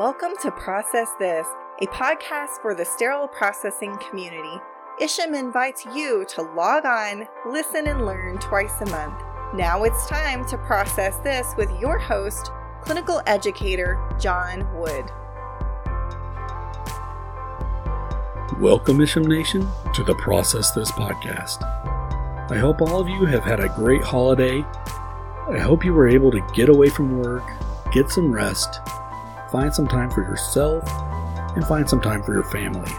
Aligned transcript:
Welcome 0.00 0.32
to 0.40 0.50
Process 0.50 1.10
This, 1.18 1.46
a 1.82 1.86
podcast 1.88 2.62
for 2.62 2.74
the 2.74 2.86
sterile 2.86 3.28
processing 3.28 3.98
community. 3.98 4.58
Isham 4.98 5.34
invites 5.34 5.84
you 5.84 6.24
to 6.30 6.40
log 6.40 6.86
on, 6.86 7.26
listen, 7.46 7.86
and 7.86 8.06
learn 8.06 8.38
twice 8.38 8.80
a 8.80 8.86
month. 8.86 9.22
Now 9.52 9.84
it's 9.84 10.06
time 10.06 10.46
to 10.46 10.56
process 10.56 11.18
this 11.18 11.52
with 11.58 11.70
your 11.78 11.98
host, 11.98 12.50
clinical 12.80 13.20
educator 13.26 14.02
John 14.18 14.66
Wood. 14.74 15.04
Welcome, 18.58 19.02
Isham 19.02 19.26
Nation, 19.26 19.68
to 19.92 20.02
the 20.02 20.14
Process 20.14 20.70
This 20.70 20.90
podcast. 20.92 21.62
I 22.50 22.56
hope 22.56 22.80
all 22.80 23.00
of 23.00 23.08
you 23.10 23.26
have 23.26 23.44
had 23.44 23.60
a 23.60 23.68
great 23.68 24.02
holiday. 24.02 24.64
I 25.50 25.58
hope 25.58 25.84
you 25.84 25.92
were 25.92 26.08
able 26.08 26.30
to 26.30 26.40
get 26.54 26.70
away 26.70 26.88
from 26.88 27.20
work, 27.20 27.44
get 27.92 28.08
some 28.10 28.32
rest, 28.32 28.80
find 29.50 29.74
some 29.74 29.88
time 29.88 30.10
for 30.10 30.22
yourself, 30.22 30.84
and 31.56 31.66
find 31.66 31.88
some 31.88 32.00
time 32.00 32.22
for 32.22 32.32
your 32.32 32.44
family. 32.44 32.90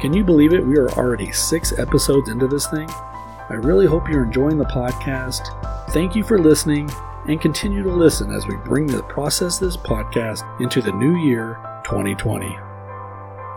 Can 0.00 0.12
you 0.12 0.24
believe 0.24 0.52
it? 0.52 0.66
We 0.66 0.78
are 0.78 0.90
already 0.90 1.30
six 1.32 1.78
episodes 1.78 2.28
into 2.28 2.48
this 2.48 2.66
thing. 2.66 2.88
I 2.90 3.54
really 3.54 3.86
hope 3.86 4.08
you're 4.08 4.24
enjoying 4.24 4.58
the 4.58 4.64
podcast. 4.64 5.42
Thank 5.90 6.16
you 6.16 6.24
for 6.24 6.38
listening 6.38 6.90
and 7.28 7.40
continue 7.40 7.82
to 7.82 7.92
listen 7.92 8.32
as 8.32 8.46
we 8.46 8.56
bring 8.56 8.86
the 8.86 9.02
Process 9.04 9.58
This 9.58 9.76
podcast 9.76 10.42
into 10.60 10.82
the 10.82 10.92
new 10.92 11.16
year 11.16 11.58
2020. 11.84 12.46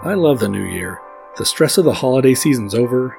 I 0.03 0.13
love 0.13 0.39
the 0.39 0.49
new 0.49 0.65
year. 0.65 0.99
The 1.37 1.45
stress 1.45 1.77
of 1.77 1.85
the 1.85 1.93
holiday 1.93 2.35
season's 2.35 2.75
over. 2.75 3.17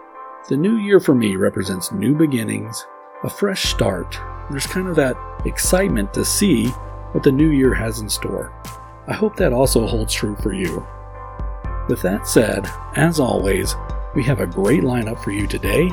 The 0.48 0.56
new 0.56 0.77
year 0.77 1.00
for 1.00 1.14
me 1.14 1.34
represents 1.34 1.91
new 1.91 2.14
beginnings, 2.14 2.86
a 3.24 3.30
fresh 3.30 3.64
start. 3.64 4.16
There's 4.50 4.66
kind 4.66 4.86
of 4.86 4.95
that 4.97 5.16
excitement 5.45 6.14
to 6.14 6.24
see 6.24 6.70
what 7.12 7.23
the 7.23 7.33
new 7.33 7.51
year 7.51 7.74
has 7.74 8.01
in 8.01 8.09
store. 8.09 8.52
I 9.09 9.14
hope 9.14 9.37
that 9.37 9.52
also 9.52 9.87
holds 9.87 10.12
true 10.12 10.37
for 10.37 10.52
you. 10.52 10.87
With 11.88 12.02
that 12.02 12.27
said, 12.27 12.66
as 12.97 13.20
always, 13.20 13.75
we 14.14 14.25
have 14.25 14.41
a 14.41 14.47
great 14.47 14.83
lineup 14.83 15.22
for 15.22 15.30
you 15.30 15.47
today. 15.47 15.91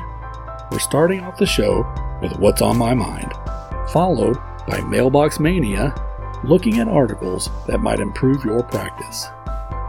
We're 0.71 0.79
starting 0.79 1.21
off 1.21 1.37
the 1.37 1.45
show 1.45 1.85
with 2.21 2.39
What's 2.39 2.61
on 2.61 2.77
My 2.77 2.93
Mind, 2.93 3.31
followed 3.91 4.37
by 4.67 4.81
Mailbox 4.81 5.39
Mania, 5.39 5.93
looking 6.43 6.79
at 6.79 6.87
articles 6.87 7.49
that 7.67 7.81
might 7.81 7.99
improve 7.99 8.43
your 8.43 8.63
practice. 8.63 9.27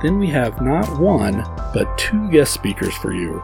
Then 0.02 0.18
we 0.18 0.26
have 0.28 0.60
not 0.60 1.00
one, 1.00 1.44
but 1.72 1.96
two 1.96 2.30
guest 2.30 2.52
speakers 2.52 2.94
for 2.96 3.12
you. 3.12 3.42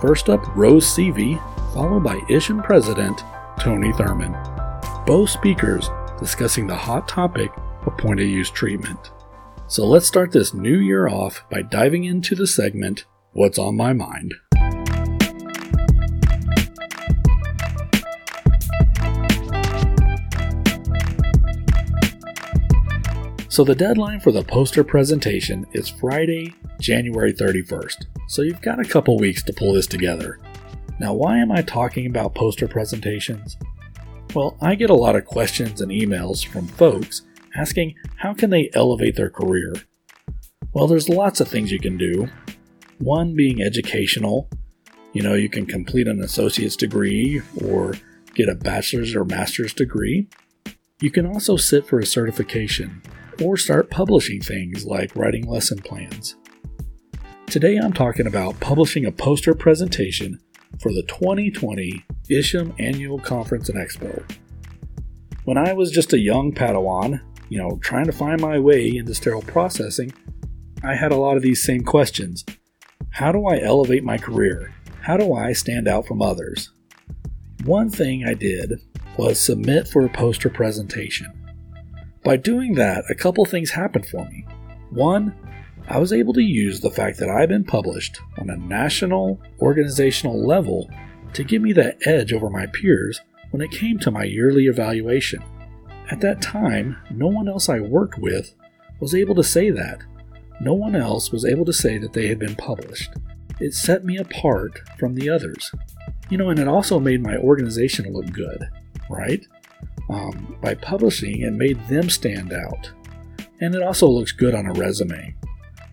First 0.00 0.28
up, 0.28 0.44
Rose 0.54 0.86
Seavey, 0.86 1.40
followed 1.72 2.04
by 2.04 2.20
Isham 2.28 2.62
President 2.62 3.24
Tony 3.58 3.92
Thurman. 3.92 4.36
Both 5.06 5.30
speakers 5.30 5.88
discussing 6.18 6.66
the 6.66 6.76
hot 6.76 7.08
topic 7.08 7.50
of 7.86 7.96
point 7.98 8.20
of 8.20 8.26
use 8.26 8.50
treatment. 8.50 9.10
So 9.66 9.86
let's 9.86 10.06
start 10.06 10.30
this 10.30 10.54
new 10.54 10.78
year 10.78 11.08
off 11.08 11.42
by 11.50 11.62
diving 11.62 12.04
into 12.04 12.34
the 12.34 12.46
segment 12.46 13.06
What's 13.32 13.58
on 13.58 13.76
My 13.76 13.92
Mind. 13.92 14.34
So 23.48 23.62
the 23.62 23.76
deadline 23.76 24.18
for 24.18 24.32
the 24.32 24.42
poster 24.42 24.82
presentation 24.82 25.64
is 25.72 25.88
Friday, 25.88 26.54
January 26.80 27.32
31st. 27.32 28.06
So 28.26 28.42
you've 28.42 28.60
got 28.60 28.80
a 28.80 28.84
couple 28.84 29.16
weeks 29.16 29.44
to 29.44 29.52
pull 29.52 29.74
this 29.74 29.86
together. 29.86 30.40
Now, 30.98 31.14
why 31.14 31.38
am 31.38 31.52
I 31.52 31.62
talking 31.62 32.06
about 32.06 32.34
poster 32.34 32.66
presentations? 32.66 33.56
Well, 34.34 34.56
I 34.60 34.74
get 34.74 34.90
a 34.90 34.94
lot 34.94 35.14
of 35.14 35.26
questions 35.26 35.80
and 35.80 35.92
emails 35.92 36.44
from 36.44 36.66
folks 36.66 37.22
asking 37.54 37.94
how 38.16 38.34
can 38.34 38.50
they 38.50 38.68
elevate 38.74 39.14
their 39.14 39.30
career. 39.30 39.72
Well, 40.72 40.88
there's 40.88 41.08
lots 41.08 41.40
of 41.40 41.46
things 41.46 41.70
you 41.70 41.78
can 41.78 41.96
do. 41.96 42.28
One 42.98 43.36
being 43.36 43.62
educational. 43.62 44.50
You 45.12 45.22
know, 45.22 45.34
you 45.34 45.48
can 45.48 45.66
complete 45.66 46.08
an 46.08 46.20
associate's 46.20 46.74
degree 46.74 47.42
or 47.64 47.94
get 48.34 48.48
a 48.48 48.56
bachelor's 48.56 49.14
or 49.14 49.24
master's 49.24 49.72
degree. 49.72 50.26
You 51.00 51.12
can 51.12 51.26
also 51.26 51.56
sit 51.56 51.86
for 51.86 52.00
a 52.00 52.06
certification 52.06 53.02
or 53.40 53.56
start 53.56 53.88
publishing 53.88 54.40
things 54.40 54.84
like 54.84 55.14
writing 55.14 55.46
lesson 55.46 55.78
plans. 55.78 56.34
Today 57.46 57.76
I'm 57.76 57.92
talking 57.92 58.26
about 58.26 58.58
publishing 58.58 59.04
a 59.04 59.12
poster 59.12 59.54
presentation 59.54 60.40
for 60.80 60.92
the 60.92 61.02
2020 61.02 62.04
Isham 62.30 62.74
Annual 62.78 63.20
Conference 63.20 63.68
and 63.68 63.78
Expo. 63.78 64.22
When 65.44 65.58
I 65.58 65.72
was 65.72 65.90
just 65.90 66.12
a 66.12 66.18
young 66.18 66.52
Padawan, 66.52 67.20
you 67.48 67.58
know, 67.58 67.78
trying 67.82 68.06
to 68.06 68.12
find 68.12 68.40
my 68.40 68.58
way 68.58 68.96
into 68.96 69.14
sterile 69.14 69.42
processing, 69.42 70.12
I 70.82 70.94
had 70.94 71.12
a 71.12 71.16
lot 71.16 71.36
of 71.36 71.42
these 71.42 71.62
same 71.62 71.82
questions. 71.82 72.44
How 73.10 73.30
do 73.30 73.46
I 73.46 73.60
elevate 73.60 74.04
my 74.04 74.18
career? 74.18 74.74
How 75.00 75.16
do 75.16 75.34
I 75.34 75.52
stand 75.52 75.86
out 75.86 76.06
from 76.06 76.22
others? 76.22 76.70
One 77.64 77.90
thing 77.90 78.24
I 78.24 78.34
did 78.34 78.80
was 79.16 79.38
submit 79.38 79.88
for 79.88 80.04
a 80.04 80.08
poster 80.08 80.50
presentation. 80.50 81.28
By 82.24 82.36
doing 82.36 82.74
that, 82.74 83.04
a 83.10 83.14
couple 83.14 83.44
things 83.44 83.70
happened 83.70 84.06
for 84.06 84.24
me. 84.30 84.46
One, 84.90 85.34
I 85.86 85.98
was 85.98 86.12
able 86.12 86.32
to 86.34 86.42
use 86.42 86.80
the 86.80 86.90
fact 86.90 87.18
that 87.18 87.28
I've 87.28 87.50
been 87.50 87.64
published 87.64 88.20
on 88.38 88.48
a 88.48 88.56
national 88.56 89.40
organizational 89.60 90.46
level 90.46 90.88
to 91.34 91.44
give 91.44 91.60
me 91.60 91.72
that 91.74 91.98
edge 92.06 92.32
over 92.32 92.48
my 92.48 92.66
peers 92.66 93.20
when 93.50 93.60
it 93.60 93.70
came 93.70 93.98
to 93.98 94.10
my 94.10 94.24
yearly 94.24 94.66
evaluation. 94.66 95.42
At 96.10 96.20
that 96.20 96.40
time, 96.40 96.96
no 97.10 97.26
one 97.26 97.48
else 97.48 97.68
I 97.68 97.80
worked 97.80 98.18
with 98.18 98.54
was 99.00 99.14
able 99.14 99.34
to 99.34 99.44
say 99.44 99.70
that. 99.70 100.00
No 100.60 100.72
one 100.72 100.96
else 100.96 101.30
was 101.30 101.44
able 101.44 101.64
to 101.66 101.72
say 101.72 101.98
that 101.98 102.12
they 102.14 102.28
had 102.28 102.38
been 102.38 102.56
published. 102.56 103.12
It 103.60 103.74
set 103.74 104.04
me 104.04 104.16
apart 104.16 104.80
from 104.98 105.14
the 105.14 105.28
others. 105.28 105.70
You 106.30 106.38
know, 106.38 106.48
and 106.48 106.58
it 106.58 106.68
also 106.68 106.98
made 106.98 107.22
my 107.22 107.36
organization 107.36 108.12
look 108.12 108.30
good, 108.32 108.68
right? 109.10 109.44
Um, 110.08 110.56
by 110.62 110.74
publishing, 110.74 111.42
it 111.42 111.52
made 111.52 111.86
them 111.88 112.08
stand 112.08 112.52
out. 112.52 112.90
And 113.60 113.74
it 113.74 113.82
also 113.82 114.08
looks 114.08 114.32
good 114.32 114.54
on 114.54 114.66
a 114.66 114.72
resume. 114.72 115.34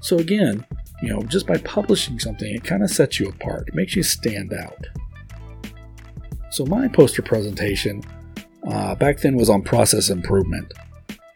So, 0.02 0.18
again, 0.18 0.66
you 1.02 1.10
know, 1.10 1.22
just 1.24 1.48
by 1.48 1.58
publishing 1.58 2.20
something, 2.20 2.54
it 2.54 2.64
kind 2.64 2.84
of 2.84 2.90
sets 2.90 3.20
you 3.20 3.30
apart, 3.30 3.70
it 3.70 3.76
makes 3.76 3.96
you 3.96 4.04
stand 4.04 4.54
out. 4.54 4.86
So, 6.50 6.66
my 6.66 6.88
poster 6.88 7.22
presentation 7.22 8.04
uh, 8.68 8.96
back 8.96 9.20
then 9.20 9.36
was 9.36 9.50
on 9.50 9.62
process 9.62 10.10
improvement. 10.10 10.74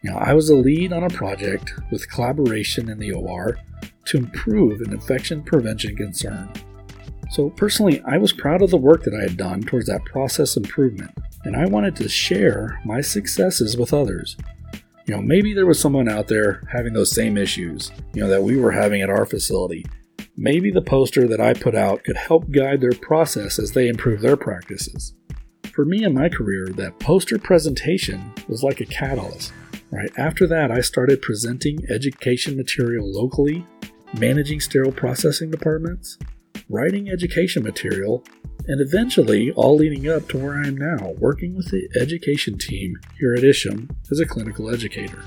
You 0.01 0.11
know, 0.11 0.17
I 0.17 0.33
was 0.33 0.49
a 0.49 0.55
lead 0.55 0.93
on 0.93 1.03
a 1.03 1.09
project 1.09 1.73
with 1.91 2.09
collaboration 2.09 2.89
in 2.89 2.99
the 2.99 3.11
OR 3.11 3.57
to 4.05 4.17
improve 4.17 4.81
an 4.81 4.93
infection 4.93 5.41
prevention 5.43 5.95
concern. 5.95 6.51
So, 7.31 7.49
personally, 7.51 8.01
I 8.05 8.17
was 8.17 8.33
proud 8.33 8.61
of 8.61 8.69
the 8.69 8.77
work 8.77 9.03
that 9.03 9.15
I 9.15 9.23
had 9.23 9.37
done 9.37 9.61
towards 9.61 9.87
that 9.87 10.05
process 10.05 10.57
improvement, 10.57 11.11
and 11.43 11.55
I 11.55 11.65
wanted 11.65 11.95
to 11.97 12.09
share 12.09 12.79
my 12.85 13.01
successes 13.01 13.77
with 13.77 13.93
others. 13.93 14.37
You 15.05 15.15
know, 15.15 15.21
maybe 15.21 15.53
there 15.53 15.67
was 15.67 15.79
someone 15.79 16.09
out 16.09 16.27
there 16.27 16.61
having 16.71 16.93
those 16.93 17.11
same 17.11 17.37
issues, 17.37 17.91
you 18.13 18.23
know, 18.23 18.29
that 18.29 18.41
we 18.41 18.57
were 18.57 18.71
having 18.71 19.03
at 19.03 19.09
our 19.09 19.27
facility. 19.27 19.85
Maybe 20.35 20.71
the 20.71 20.81
poster 20.81 21.27
that 21.27 21.39
I 21.39 21.53
put 21.53 21.75
out 21.75 22.03
could 22.03 22.17
help 22.17 22.49
guide 22.49 22.81
their 22.81 22.91
process 22.91 23.59
as 23.59 23.71
they 23.71 23.87
improve 23.87 24.21
their 24.21 24.35
practices. 24.35 25.13
For 25.73 25.85
me 25.85 26.03
in 26.03 26.13
my 26.15 26.27
career, 26.27 26.69
that 26.77 26.97
poster 26.99 27.37
presentation 27.37 28.33
was 28.47 28.63
like 28.63 28.81
a 28.81 28.85
catalyst. 28.85 29.53
Right 29.91 30.11
after 30.17 30.47
that, 30.47 30.71
I 30.71 30.81
started 30.81 31.21
presenting 31.21 31.85
education 31.89 32.57
material 32.57 33.07
locally, 33.09 33.63
managing 34.19 34.59
sterile 34.59 34.91
processing 34.91 35.51
departments, 35.51 36.17
writing 36.69 37.09
education 37.09 37.63
material, 37.63 38.23
and 38.67 38.81
eventually 38.81 39.51
all 39.51 39.75
leading 39.75 40.09
up 40.09 40.27
to 40.29 40.37
where 40.37 40.55
I 40.55 40.67
am 40.67 40.77
now, 40.77 41.13
working 41.19 41.55
with 41.55 41.69
the 41.71 41.87
education 41.99 42.57
team 42.57 42.97
here 43.19 43.33
at 43.33 43.43
Isham 43.43 43.89
as 44.11 44.19
a 44.19 44.25
clinical 44.25 44.73
educator. 44.73 45.23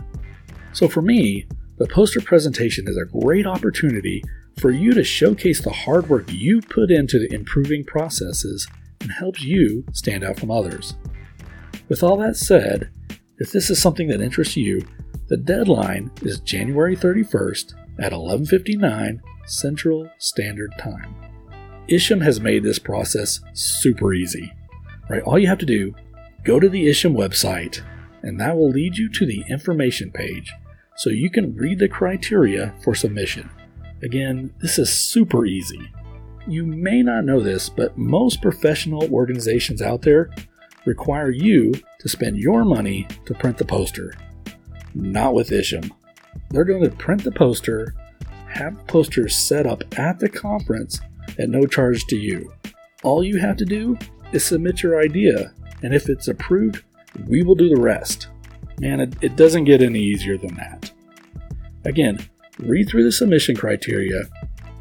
So 0.73 0.89
for 0.89 1.03
me, 1.03 1.47
the 1.79 1.87
poster 1.87 2.21
presentation 2.21 2.89
is 2.89 2.97
a 2.97 3.05
great 3.05 3.47
opportunity 3.47 4.23
for 4.59 4.71
you 4.73 4.93
to 4.93 5.05
showcase 5.05 5.63
the 5.63 5.71
hard 5.71 6.09
work 6.09 6.25
you 6.33 6.61
put 6.61 6.91
into 6.91 7.19
the 7.19 7.33
improving 7.33 7.85
processes 7.85 8.67
and 9.01 9.13
helps 9.13 9.43
you 9.43 9.85
stand 9.93 10.25
out 10.25 10.41
from 10.41 10.51
others. 10.51 10.97
With 11.89 12.03
all 12.03 12.17
that 12.17 12.37
said, 12.37 12.91
if 13.39 13.53
this 13.53 13.71
is 13.71 13.81
something 13.81 14.09
that 14.09 14.21
interests 14.21 14.57
you, 14.57 14.85
the 15.29 15.37
deadline 15.37 16.11
is 16.23 16.41
January 16.41 16.97
31st 16.97 17.75
at 17.99 18.13
11:59 18.13 19.21
Central 19.47 20.09
Standard 20.19 20.73
Time. 20.79 21.15
Isham 21.89 22.21
has 22.21 22.41
made 22.41 22.63
this 22.63 22.79
process 22.79 23.41
super 23.55 24.13
easy. 24.13 24.53
Right? 25.09 25.23
All 25.23 25.39
you 25.39 25.47
have 25.49 25.59
to 25.59 25.67
do, 25.67 25.95
go 26.45 26.61
to 26.61 26.69
the 26.69 26.87
Isham 26.87 27.15
website, 27.15 27.81
and 28.23 28.39
that 28.41 28.57
will 28.57 28.71
lead 28.71 28.99
you 28.99 29.09
to 29.11 29.27
the 29.27 29.45
information 29.49 30.11
page 30.11 30.53
so 30.97 31.11
you 31.11 31.31
can 31.31 31.55
read 31.55 31.79
the 31.79 31.89
criteria 31.89 32.75
for 32.83 32.95
submission. 32.95 33.49
Again, 34.03 34.53
this 34.61 34.79
is 34.79 34.93
super 34.93 35.47
easy. 35.47 35.91
You 36.47 36.67
may 36.67 37.03
not 37.03 37.25
know 37.25 37.41
this, 37.41 37.69
but 37.69 37.97
most 37.97 38.43
professional 38.43 39.13
organizations 39.13 39.81
out 39.81 40.03
there 40.03 40.31
require 40.85 41.31
you 41.31 41.75
to 42.01 42.09
spend 42.09 42.39
your 42.39 42.65
money 42.65 43.07
to 43.27 43.35
print 43.35 43.59
the 43.59 43.65
poster. 43.65 44.15
Not 44.95 45.35
with 45.35 45.53
Isham. 45.53 45.93
They're 46.51 46.65
going 46.65 46.83
to 46.83 46.97
print 46.97 47.25
the 47.25 47.33
poster, 47.33 47.95
have 48.49 48.79
the 48.79 48.85
poster 48.85 49.29
set 49.29 49.67
up 49.67 49.83
at 49.99 50.19
the 50.19 50.29
conference 50.29 51.01
at 51.39 51.51
no 51.51 51.67
charge 51.67 52.05
to 52.07 52.17
you. 52.17 52.53
All 53.03 53.23
you 53.23 53.39
have 53.39 53.57
to 53.59 53.65
do 53.65 53.99
is 54.33 54.45
submit 54.45 54.83
your 54.83 55.01
idea, 55.01 55.53
and 55.83 55.95
if 55.95 56.09
it's 56.09 56.29
approved, 56.29 56.83
we 57.27 57.43
will 57.43 57.55
do 57.55 57.69
the 57.69 57.81
rest. 57.81 58.29
Man, 58.81 59.01
it, 59.01 59.15
it 59.23 59.37
doesn't 59.37 59.65
get 59.65 59.83
any 59.83 60.01
easier 60.01 60.39
than 60.39 60.55
that. 60.55 60.93
Again, 61.85 62.19
read 62.59 62.89
through 62.89 63.05
the 63.05 63.13
submission 63.13 63.57
criteria, 63.57 64.23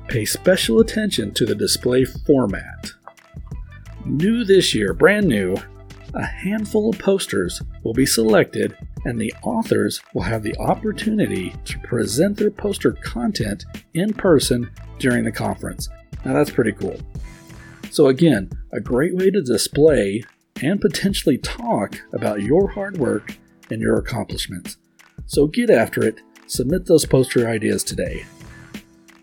pay 0.07 0.25
special 0.25 0.79
attention 0.79 1.33
to 1.33 1.45
the 1.45 1.55
display 1.55 2.05
format. 2.05 2.91
New 4.05 4.43
this 4.43 4.73
year, 4.73 4.93
brand 4.93 5.27
new, 5.27 5.57
a 6.13 6.25
handful 6.25 6.89
of 6.89 6.97
posters 6.97 7.61
will 7.83 7.93
be 7.93 8.05
selected 8.05 8.77
and 9.07 9.21
the 9.21 9.33
authors 9.42 10.01
will 10.13 10.24
have 10.24 10.44
the 10.44 10.56
opportunity 10.57 11.56
to 11.63 11.80
present 11.80 12.36
their 12.36 12.51
poster 12.51 12.92
content 12.92 13.63
in 13.94 14.13
person 14.13 14.69
during 15.00 15.24
the 15.24 15.31
conference. 15.31 15.88
Now 16.25 16.33
that's 16.33 16.51
pretty 16.51 16.74
cool. 16.74 17.00
So, 17.89 18.07
again, 18.07 18.50
a 18.74 18.81
great 18.81 19.15
way 19.15 19.31
to 19.31 19.42
display 19.42 20.24
and 20.62 20.81
potentially 20.81 21.38
talk 21.38 22.01
about 22.12 22.42
your 22.42 22.68
hard 22.68 22.98
work 22.98 23.38
and 23.71 23.81
your 23.81 23.98
accomplishments. 23.98 24.75
So, 25.25 25.48
get 25.48 25.69
after 25.69 26.03
it, 26.03 26.19
submit 26.48 26.86
those 26.86 27.06
poster 27.06 27.48
ideas 27.48 27.86
today. 27.86 28.25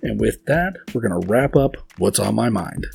And 0.02 0.18
with 0.18 0.46
that, 0.46 0.76
we're 0.94 1.06
going 1.06 1.20
to 1.20 1.28
wrap 1.28 1.56
up 1.56 1.76
what's 1.98 2.18
on 2.18 2.34
my 2.34 2.48
mind. 2.48 2.86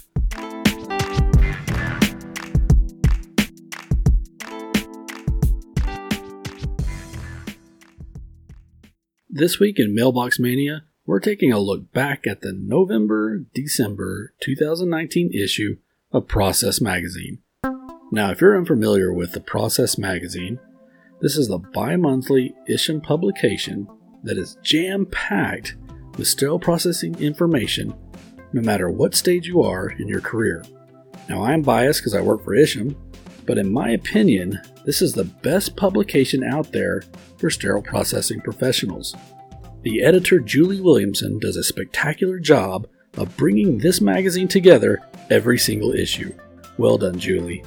This 9.32 9.60
week 9.60 9.78
in 9.78 9.94
Mailbox 9.94 10.40
Mania, 10.40 10.86
we're 11.06 11.20
taking 11.20 11.54
a 11.54 11.60
look 11.60 11.94
back 11.94 12.26
at 12.26 12.42
the 12.42 12.52
November 12.52 13.46
December 13.54 14.34
2019 14.42 15.30
issue 15.36 15.78
of 16.12 16.28
Process 16.28 16.82
Magazine. 16.82 17.38
Now, 18.12 18.32
if 18.32 18.42
you're 18.42 18.58
unfamiliar 18.58 19.14
with 19.14 19.34
the 19.34 19.40
Process 19.40 20.00
Magazine, 20.00 20.60
this 21.22 21.38
is 21.38 21.48
the 21.48 21.60
bi 21.60 21.96
monthly 21.96 22.56
Isham 22.68 23.02
publication 23.02 23.88
that 24.24 24.40
is 24.40 24.58
jam 24.64 25.06
packed 25.06 25.76
with 26.18 26.28
sterile 26.28 26.58
processing 26.58 27.14
information 27.20 27.94
no 28.52 28.64
matter 28.64 28.90
what 28.90 29.14
stage 29.14 29.46
you 29.46 29.62
are 29.62 29.90
in 29.90 30.08
your 30.08 30.22
career. 30.22 30.66
Now, 31.30 31.44
I'm 31.44 31.62
biased 31.62 32.02
because 32.02 32.16
I 32.16 32.22
work 32.22 32.44
for 32.44 32.56
Isham, 32.56 32.98
but 33.50 33.58
in 33.58 33.74
my 33.74 33.90
opinion, 33.90 34.62
this 34.86 35.02
is 35.02 35.14
the 35.14 35.24
best 35.24 35.76
publication 35.76 36.44
out 36.44 36.72
there 36.72 37.02
for 37.40 37.50
sterile 37.50 37.82
processing 37.82 38.40
professionals. 38.42 39.16
The 39.82 40.04
editor, 40.04 40.38
Julie 40.38 40.82
Williamson, 40.82 41.40
does 41.40 41.56
a 41.56 41.64
spectacular 41.64 42.38
job 42.38 42.88
of 43.18 43.36
bringing 43.38 43.80
this 43.80 44.02
magazine 44.02 44.48
together 44.48 45.02
every 45.32 45.58
single 45.58 45.94
issue. 45.94 46.32
Well 46.78 47.00
done, 47.00 47.18
Julie. 47.18 47.64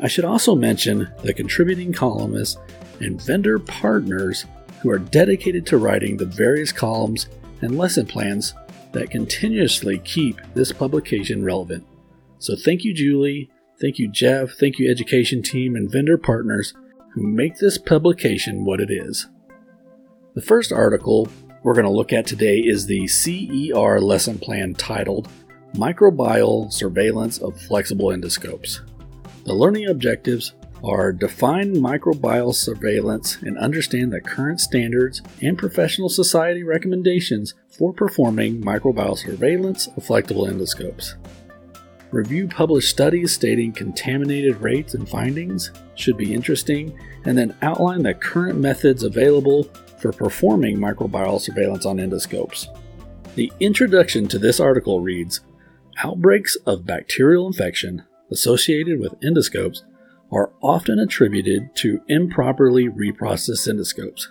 I 0.00 0.08
should 0.08 0.24
also 0.24 0.54
mention 0.54 1.12
the 1.22 1.34
contributing 1.34 1.92
columnists 1.92 2.56
and 3.00 3.20
vendor 3.20 3.58
partners 3.58 4.46
who 4.80 4.88
are 4.88 4.98
dedicated 4.98 5.66
to 5.66 5.76
writing 5.76 6.16
the 6.16 6.24
various 6.24 6.72
columns 6.72 7.28
and 7.60 7.76
lesson 7.76 8.06
plans 8.06 8.54
that 8.92 9.10
continuously 9.10 9.98
keep 9.98 10.40
this 10.54 10.72
publication 10.72 11.44
relevant. 11.44 11.86
So 12.38 12.56
thank 12.56 12.84
you, 12.84 12.94
Julie, 12.94 13.50
Thank 13.80 13.98
you, 13.98 14.08
Jeff. 14.08 14.52
Thank 14.52 14.78
you, 14.78 14.90
education 14.90 15.42
team 15.42 15.74
and 15.74 15.90
vendor 15.90 16.16
partners 16.16 16.74
who 17.12 17.26
make 17.26 17.58
this 17.58 17.78
publication 17.78 18.64
what 18.64 18.80
it 18.80 18.90
is. 18.90 19.28
The 20.34 20.42
first 20.42 20.72
article 20.72 21.28
we're 21.62 21.74
going 21.74 21.86
to 21.86 21.90
look 21.90 22.12
at 22.12 22.26
today 22.26 22.58
is 22.58 22.86
the 22.86 23.06
CER 23.06 24.00
lesson 24.00 24.38
plan 24.38 24.74
titled 24.74 25.28
Microbial 25.74 26.72
Surveillance 26.72 27.38
of 27.38 27.60
Flexible 27.60 28.08
Endoscopes. 28.08 28.80
The 29.44 29.54
learning 29.54 29.86
objectives 29.88 30.54
are 30.84 31.12
define 31.12 31.74
microbial 31.74 32.54
surveillance 32.54 33.38
and 33.42 33.56
understand 33.58 34.12
the 34.12 34.20
current 34.20 34.60
standards 34.60 35.22
and 35.40 35.56
professional 35.56 36.08
society 36.08 36.62
recommendations 36.62 37.54
for 37.70 37.92
performing 37.92 38.60
microbial 38.60 39.16
surveillance 39.16 39.86
of 39.96 40.04
flexible 40.04 40.46
endoscopes. 40.46 41.14
Review 42.14 42.46
published 42.46 42.90
studies 42.90 43.32
stating 43.32 43.72
contaminated 43.72 44.60
rates 44.60 44.94
and 44.94 45.08
findings 45.08 45.72
should 45.96 46.16
be 46.16 46.32
interesting, 46.32 46.96
and 47.24 47.36
then 47.36 47.56
outline 47.60 48.04
the 48.04 48.14
current 48.14 48.60
methods 48.60 49.02
available 49.02 49.64
for 49.98 50.12
performing 50.12 50.78
microbial 50.78 51.40
surveillance 51.40 51.84
on 51.84 51.96
endoscopes. 51.96 52.68
The 53.34 53.52
introduction 53.58 54.28
to 54.28 54.38
this 54.38 54.60
article 54.60 55.00
reads 55.00 55.40
Outbreaks 56.04 56.54
of 56.66 56.86
bacterial 56.86 57.48
infection 57.48 58.04
associated 58.30 59.00
with 59.00 59.20
endoscopes 59.20 59.80
are 60.30 60.52
often 60.62 61.00
attributed 61.00 61.74
to 61.78 62.00
improperly 62.06 62.88
reprocessed 62.88 63.66
endoscopes. 63.66 64.28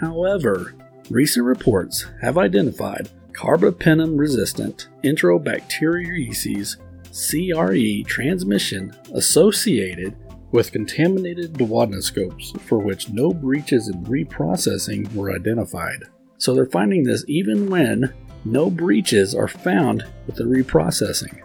However, 0.00 0.74
recent 1.10 1.44
reports 1.44 2.06
have 2.22 2.38
identified 2.38 3.10
carbapenem 3.34 4.18
resistant 4.18 4.88
enterobacteriaceae 5.04 6.76
CRE 7.16 8.02
transmission 8.06 8.94
associated 9.14 10.14
with 10.52 10.72
contaminated 10.72 11.54
duodenoscopes 11.54 12.60
for 12.62 12.78
which 12.78 13.08
no 13.08 13.32
breaches 13.32 13.88
in 13.88 14.04
reprocessing 14.04 15.12
were 15.14 15.34
identified. 15.34 16.04
So 16.38 16.54
they're 16.54 16.66
finding 16.66 17.04
this 17.04 17.24
even 17.26 17.70
when 17.70 18.12
no 18.44 18.70
breaches 18.70 19.34
are 19.34 19.48
found 19.48 20.04
with 20.26 20.36
the 20.36 20.44
reprocessing. 20.44 21.40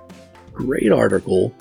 Great 0.54 0.92
article. 0.92 1.54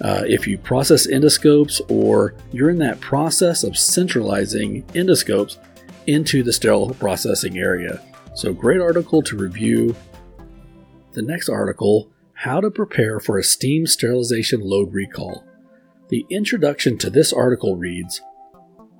Uh, 0.00 0.22
if 0.26 0.46
you 0.46 0.56
process 0.56 1.08
endoscopes 1.08 1.80
or 1.90 2.34
you're 2.52 2.70
in 2.70 2.78
that 2.78 3.00
process 3.00 3.64
of 3.64 3.76
centralizing 3.76 4.82
endoscopes 4.94 5.58
into 6.06 6.42
the 6.42 6.52
sterile 6.52 6.94
processing 6.94 7.58
area. 7.58 8.00
So, 8.34 8.54
great 8.54 8.80
article 8.80 9.22
to 9.22 9.36
review. 9.36 9.94
The 11.12 11.22
next 11.22 11.48
article 11.48 12.10
how 12.40 12.58
to 12.58 12.70
Prepare 12.70 13.20
for 13.20 13.36
a 13.36 13.44
Steam 13.44 13.86
Sterilization 13.86 14.62
Load 14.62 14.94
Recall. 14.94 15.44
The 16.08 16.24
introduction 16.30 16.96
to 16.96 17.10
this 17.10 17.34
article 17.34 17.76
reads 17.76 18.22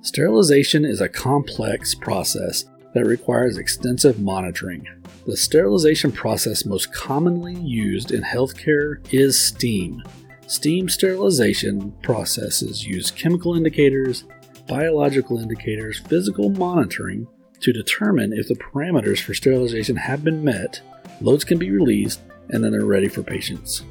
Sterilization 0.01 0.85
is 0.85 1.01
a 1.01 1.09
complex 1.09 1.95
process 1.95 2.65
that 2.93 3.07
requires 3.07 3.57
extensive 3.57 4.19
monitoring. 4.19 4.87
The 5.25 5.35
sterilization 5.35 6.11
process 6.11 6.67
most 6.67 6.93
commonly 6.93 7.55
used 7.55 8.11
in 8.11 8.21
healthcare 8.21 8.99
is 9.11 9.43
steam. 9.43 10.03
Steam 10.45 10.87
sterilization 10.87 11.95
processes 12.03 12.85
use 12.85 13.09
chemical 13.09 13.55
indicators, 13.55 14.23
biological 14.67 15.39
indicators, 15.39 15.97
physical 15.97 16.51
monitoring 16.51 17.27
to 17.61 17.73
determine 17.73 18.33
if 18.33 18.47
the 18.47 18.53
parameters 18.53 19.19
for 19.19 19.33
sterilization 19.33 19.95
have 19.95 20.23
been 20.23 20.43
met, 20.43 20.79
loads 21.21 21.43
can 21.43 21.57
be 21.57 21.71
released, 21.71 22.19
and 22.51 22.63
then 22.63 22.71
they're 22.71 22.85
ready 22.85 23.07
for 23.07 23.23
patients. 23.23 23.83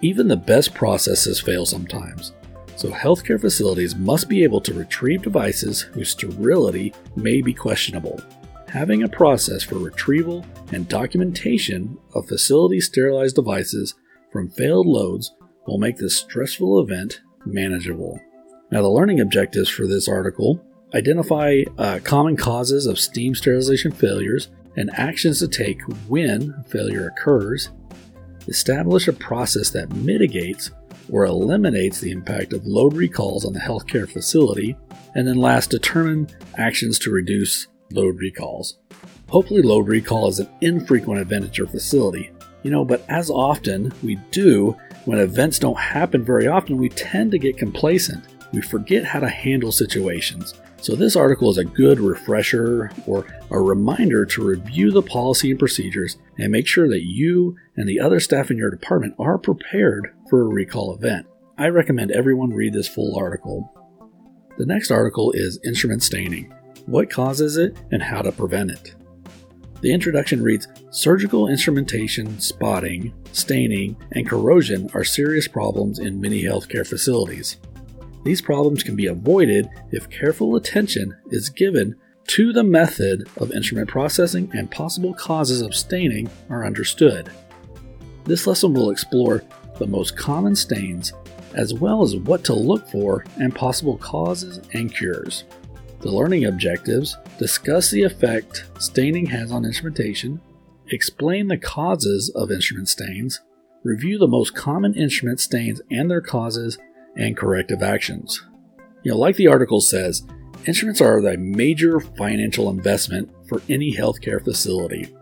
Even 0.00 0.28
the 0.28 0.36
best 0.36 0.74
processes 0.74 1.40
fail 1.40 1.64
sometimes, 1.66 2.32
so 2.76 2.90
healthcare 2.90 3.40
facilities 3.40 3.94
must 3.94 4.28
be 4.28 4.42
able 4.42 4.60
to 4.60 4.74
retrieve 4.74 5.22
devices 5.22 5.80
whose 5.80 6.10
sterility 6.10 6.92
may 7.16 7.40
be 7.40 7.54
questionable. 7.54 8.20
Having 8.68 9.04
a 9.04 9.08
process 9.08 9.62
for 9.62 9.76
retrieval 9.76 10.44
and 10.72 10.88
documentation 10.88 11.96
of 12.14 12.26
facility 12.26 12.80
sterilized 12.80 13.36
devices 13.36 13.94
from 14.32 14.50
failed 14.50 14.86
loads 14.86 15.32
will 15.66 15.78
make 15.78 15.96
this 15.96 16.18
stressful 16.18 16.80
event 16.80 17.20
manageable. 17.46 18.20
Now, 18.72 18.82
the 18.82 18.88
learning 18.88 19.20
objectives 19.20 19.68
for 19.68 19.86
this 19.86 20.08
article 20.08 20.60
identify 20.94 21.62
uh, 21.78 22.00
common 22.02 22.36
causes 22.36 22.86
of 22.86 22.98
steam 22.98 23.34
sterilization 23.34 23.92
failures 23.92 24.48
and 24.76 24.90
actions 24.94 25.38
to 25.38 25.48
take 25.48 25.80
when 26.08 26.64
failure 26.66 27.06
occurs, 27.06 27.70
establish 28.48 29.08
a 29.08 29.12
process 29.12 29.70
that 29.70 29.90
mitigates 29.90 30.70
or 31.10 31.24
eliminates 31.24 32.00
the 32.00 32.10
impact 32.10 32.52
of 32.52 32.66
load 32.66 32.94
recalls 32.94 33.44
on 33.44 33.52
the 33.52 33.60
healthcare 33.60 34.08
facility, 34.08 34.76
and 35.14 35.26
then 35.26 35.36
last, 35.36 35.70
determine 35.70 36.28
actions 36.56 36.98
to 36.98 37.10
reduce 37.10 37.66
load 37.92 38.18
recalls. 38.18 38.78
Hopefully, 39.28 39.62
load 39.62 39.88
recall 39.88 40.28
is 40.28 40.38
an 40.38 40.48
infrequent 40.60 41.20
event 41.20 41.44
at 41.44 41.58
your 41.58 41.66
facility. 41.66 42.30
You 42.62 42.70
know, 42.70 42.84
but 42.84 43.04
as 43.08 43.30
often 43.30 43.92
we 44.02 44.16
do, 44.30 44.76
when 45.04 45.18
events 45.18 45.58
don't 45.58 45.78
happen 45.78 46.24
very 46.24 46.46
often, 46.46 46.78
we 46.78 46.88
tend 46.88 47.30
to 47.32 47.38
get 47.38 47.58
complacent. 47.58 48.24
We 48.52 48.62
forget 48.62 49.04
how 49.04 49.20
to 49.20 49.28
handle 49.28 49.72
situations. 49.72 50.54
So, 50.84 50.94
this 50.94 51.16
article 51.16 51.48
is 51.48 51.56
a 51.56 51.64
good 51.64 51.98
refresher 51.98 52.90
or 53.06 53.26
a 53.50 53.58
reminder 53.58 54.26
to 54.26 54.44
review 54.44 54.90
the 54.90 55.00
policy 55.00 55.48
and 55.48 55.58
procedures 55.58 56.18
and 56.36 56.52
make 56.52 56.66
sure 56.66 56.86
that 56.88 57.06
you 57.06 57.56
and 57.74 57.88
the 57.88 57.98
other 57.98 58.20
staff 58.20 58.50
in 58.50 58.58
your 58.58 58.70
department 58.70 59.14
are 59.18 59.38
prepared 59.38 60.14
for 60.28 60.42
a 60.42 60.44
recall 60.44 60.94
event. 60.94 61.26
I 61.56 61.68
recommend 61.68 62.10
everyone 62.10 62.50
read 62.50 62.74
this 62.74 62.86
full 62.86 63.18
article. 63.18 63.72
The 64.58 64.66
next 64.66 64.90
article 64.90 65.32
is 65.32 65.58
instrument 65.64 66.02
staining. 66.02 66.52
what 66.84 67.08
causes 67.08 67.56
it, 67.56 67.78
and 67.90 68.02
how 68.02 68.20
to 68.20 68.30
prevent 68.30 68.70
it. 68.70 68.94
The 69.80 69.90
introduction 69.90 70.42
reads 70.42 70.68
Surgical 70.90 71.48
instrumentation, 71.48 72.38
spotting, 72.40 73.14
staining, 73.32 73.96
and 74.12 74.28
corrosion 74.28 74.90
are 74.92 75.02
serious 75.02 75.48
problems 75.48 75.98
in 75.98 76.20
many 76.20 76.42
healthcare 76.42 76.86
facilities. 76.86 77.56
These 78.24 78.42
problems 78.42 78.82
can 78.82 78.96
be 78.96 79.06
avoided 79.06 79.68
if 79.92 80.10
careful 80.10 80.56
attention 80.56 81.14
is 81.30 81.50
given 81.50 81.94
to 82.28 82.52
the 82.52 82.64
method 82.64 83.28
of 83.36 83.52
instrument 83.52 83.88
processing 83.88 84.50
and 84.54 84.70
possible 84.70 85.12
causes 85.14 85.60
of 85.60 85.74
staining 85.74 86.30
are 86.48 86.64
understood. 86.64 87.30
This 88.24 88.46
lesson 88.46 88.72
will 88.72 88.90
explore 88.90 89.44
the 89.78 89.86
most 89.86 90.16
common 90.16 90.56
stains 90.56 91.12
as 91.52 91.74
well 91.74 92.02
as 92.02 92.16
what 92.16 92.44
to 92.44 92.54
look 92.54 92.88
for 92.88 93.24
and 93.36 93.54
possible 93.54 93.96
causes 93.98 94.60
and 94.72 94.92
cures. 94.92 95.44
The 96.00 96.10
learning 96.10 96.46
objectives 96.46 97.16
discuss 97.38 97.90
the 97.90 98.02
effect 98.02 98.66
staining 98.78 99.26
has 99.26 99.52
on 99.52 99.64
instrumentation, 99.64 100.40
explain 100.88 101.48
the 101.48 101.58
causes 101.58 102.30
of 102.34 102.50
instrument 102.50 102.88
stains, 102.88 103.40
review 103.84 104.18
the 104.18 104.26
most 104.26 104.54
common 104.54 104.94
instrument 104.94 105.40
stains 105.40 105.80
and 105.90 106.10
their 106.10 106.20
causes, 106.20 106.78
and 107.16 107.36
corrective 107.36 107.82
actions. 107.82 108.42
You 109.02 109.12
know, 109.12 109.18
like 109.18 109.36
the 109.36 109.48
article 109.48 109.80
says, 109.80 110.22
instruments 110.66 111.00
are 111.00 111.20
the 111.20 111.36
major 111.36 112.00
financial 112.00 112.70
investment 112.70 113.30
for 113.48 113.62
any 113.68 113.94
healthcare 113.94 114.42
facility. 114.42 115.14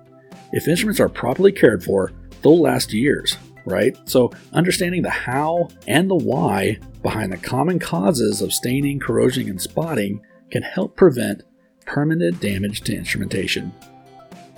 If 0.53 0.69
instruments 0.69 1.01
are 1.01 1.09
properly 1.09 1.53
cared 1.53 1.83
for, 1.83 2.13
they'll 2.43 2.61
last 2.61 2.93
years, 2.93 3.37
right? 3.65 3.97
So, 4.05 4.31
understanding 4.53 5.03
the 5.03 5.11
how 5.11 5.69
and 5.87 6.09
the 6.09 6.15
why 6.15 6.79
behind 7.03 7.33
the 7.33 7.39
common 7.39 7.79
causes 7.79 8.41
of 8.41 8.53
staining, 8.53 9.01
corrosion, 9.01 9.49
and 9.49 9.61
spotting 9.61 10.21
can 10.51 10.63
help 10.63 10.97
prevent 10.97 11.43
permanent 11.87 12.41
damage 12.41 12.83
to 12.83 12.95
instrumentation. 12.95 13.73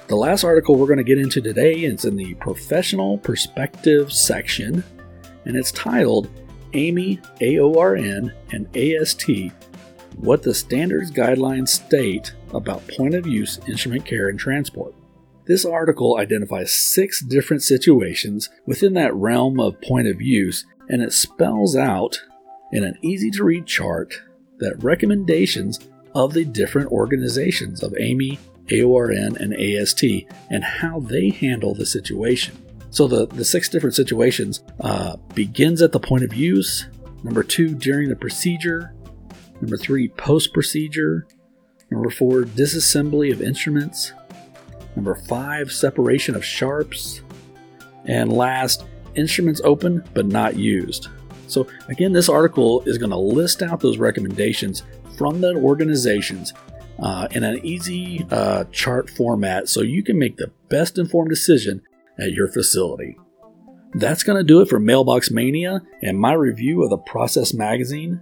The 0.09 0.17
last 0.17 0.45
article 0.45 0.77
we're 0.77 0.87
going 0.87 0.99
to 0.99 1.05
get 1.05 1.19
into 1.19 1.41
today 1.41 1.85
is 1.85 2.05
in 2.05 2.17
the 2.17 2.35
Professional 2.35 3.17
Perspective 3.17 4.13
section, 4.13 4.85
and 5.47 5.57
it's 5.57 5.73
titled 5.73 6.29
AAMI, 6.75 7.21
AORN, 7.41 8.33
and 8.51 8.77
AST 8.77 9.53
What 10.17 10.43
the 10.43 10.53
Standards 10.53 11.11
Guidelines 11.13 11.69
State 11.69 12.35
About 12.53 12.87
Point 12.89 13.15
of 13.15 13.29
Use 13.29 13.61
Instrument 13.69 14.05
Care 14.05 14.29
and 14.29 14.39
Transport. 14.39 14.93
This 15.47 15.65
article 15.65 16.17
identifies 16.19 16.75
six 16.75 17.23
different 17.23 17.63
situations 17.63 18.49
within 18.67 18.95
that 18.95 19.15
realm 19.15 19.61
of 19.61 19.81
point 19.83 20.09
of 20.09 20.21
use, 20.21 20.67
and 20.89 21.01
it 21.01 21.13
spells 21.13 21.77
out 21.77 22.21
in 22.73 22.83
an 22.83 22.99
easy 23.03 23.31
to 23.31 23.45
read 23.45 23.67
chart 23.67 24.15
that 24.59 24.83
recommendations 24.83 25.79
of 26.15 26.33
the 26.33 26.45
different 26.45 26.91
organizations 26.91 27.83
of 27.85 27.93
AAMI, 27.93 28.39
AORN, 28.71 29.37
and 29.37 29.55
AST 29.55 30.03
and 30.51 30.65
how 30.65 30.99
they 30.99 31.31
handle 31.31 31.75
the 31.75 31.87
situation. 31.87 32.64
So 32.95 33.07
the, 33.09 33.27
the 33.27 33.45
six 33.45 33.69
different 33.69 33.95
situations 33.95 34.63
uh, 34.81 35.17
begins 35.35 35.83
at 35.83 35.93
the 35.93 36.01
point 36.01 36.25
of 36.25 36.33
use, 36.33 36.87
number 37.23 37.43
two, 37.43 37.75
during 37.75 38.09
the 38.09 38.17
procedure, 38.17 38.95
number 39.61 39.77
three, 39.77 40.09
post 40.09 40.53
procedure, 40.55 41.27
number 41.91 42.09
four, 42.09 42.43
disassembly 42.43 43.33
of 43.33 43.43
instruments, 43.43 44.13
Number 44.97 45.15
five, 45.15 45.73
separation 45.73 46.35
of 46.35 46.45
sharps. 46.45 47.23
And 48.05 48.33
last, 48.33 48.85
instruments 49.15 49.61
open 49.65 50.05
but 50.15 50.27
not 50.27 50.57
used. 50.57 51.09
So, 51.47 51.67
again, 51.89 52.13
this 52.13 52.29
article 52.29 52.83
is 52.83 52.99
going 52.99 53.11
to 53.11 53.17
list 53.17 53.63
out 53.63 53.81
those 53.81 53.99
recommendations 53.99 54.83
from 55.17 55.41
the 55.41 55.55
organizations 55.57 56.53
uh, 56.99 57.29
in 57.33 57.45
an 57.45 57.65
easy 57.65 58.27
uh, 58.31 58.65
chart 58.73 59.11
format 59.11 59.69
so 59.69 59.83
you 59.83 60.03
can 60.03 60.19
make 60.19 60.37
the 60.37 60.51
best 60.69 60.99
informed 60.99 61.29
decision 61.29 61.83
at 62.19 62.33
your 62.33 62.49
facility. 62.49 63.17
That's 63.95 64.25
going 64.25 64.39
to 64.39 64.45
do 64.45 64.61
it 64.61 64.69
for 64.69 64.81
Mailbox 64.81 65.31
Mania 65.31 65.83
and 66.03 66.19
my 66.19 66.33
review 66.33 66.83
of 66.83 66.91
the 66.91 66.99
Process 66.99 67.55
Magazine. 67.55 68.21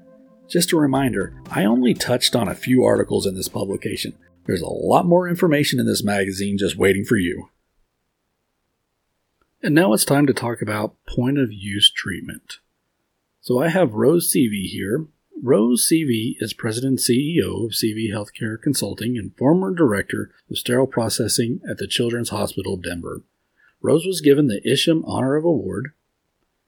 Just 0.49 0.73
a 0.73 0.77
reminder, 0.77 1.35
I 1.51 1.65
only 1.65 1.95
touched 1.95 2.37
on 2.37 2.47
a 2.47 2.55
few 2.55 2.85
articles 2.85 3.27
in 3.27 3.35
this 3.35 3.49
publication. 3.49 4.13
There's 4.45 4.61
a 4.61 4.69
lot 4.69 5.07
more 5.07 5.29
information 5.29 5.81
in 5.81 5.87
this 5.87 6.05
magazine 6.05 6.59
just 6.59 6.77
waiting 6.77 7.05
for 7.05 7.17
you. 7.17 7.49
And 9.63 9.75
now 9.75 9.93
it's 9.93 10.05
time 10.05 10.27
to 10.27 10.35
talk 10.35 10.61
about 10.61 10.97
point 11.07 11.39
of 11.39 11.53
use 11.53 11.91
treatment. 11.91 12.59
So 13.41 13.63
I 13.63 13.69
have 13.69 13.95
Rose 13.95 14.31
Seavey 14.31 14.67
here. 14.67 15.07
Rose 15.41 15.89
Seavey 15.91 16.35
is 16.39 16.53
President 16.53 16.91
and 16.91 17.19
CEO 17.19 17.67
of 17.67 17.73
Seavey 17.73 18.13
Healthcare 18.13 18.61
Consulting 18.61 19.17
and 19.17 19.37
former 19.37 19.75
Director 19.75 20.33
of 20.51 20.59
Sterile 20.59 20.87
Processing 20.87 21.61
at 21.69 21.79
the 21.79 21.87
Children's 21.87 22.29
Hospital 22.31 22.75
of 22.75 22.83
Denver. 22.83 23.23
Rose 23.83 24.07
was 24.07 24.21
given 24.21 24.47
the 24.47 24.63
Isham 24.65 25.05
Honor 25.07 25.35
of 25.35 25.45
Award. 25.45 25.91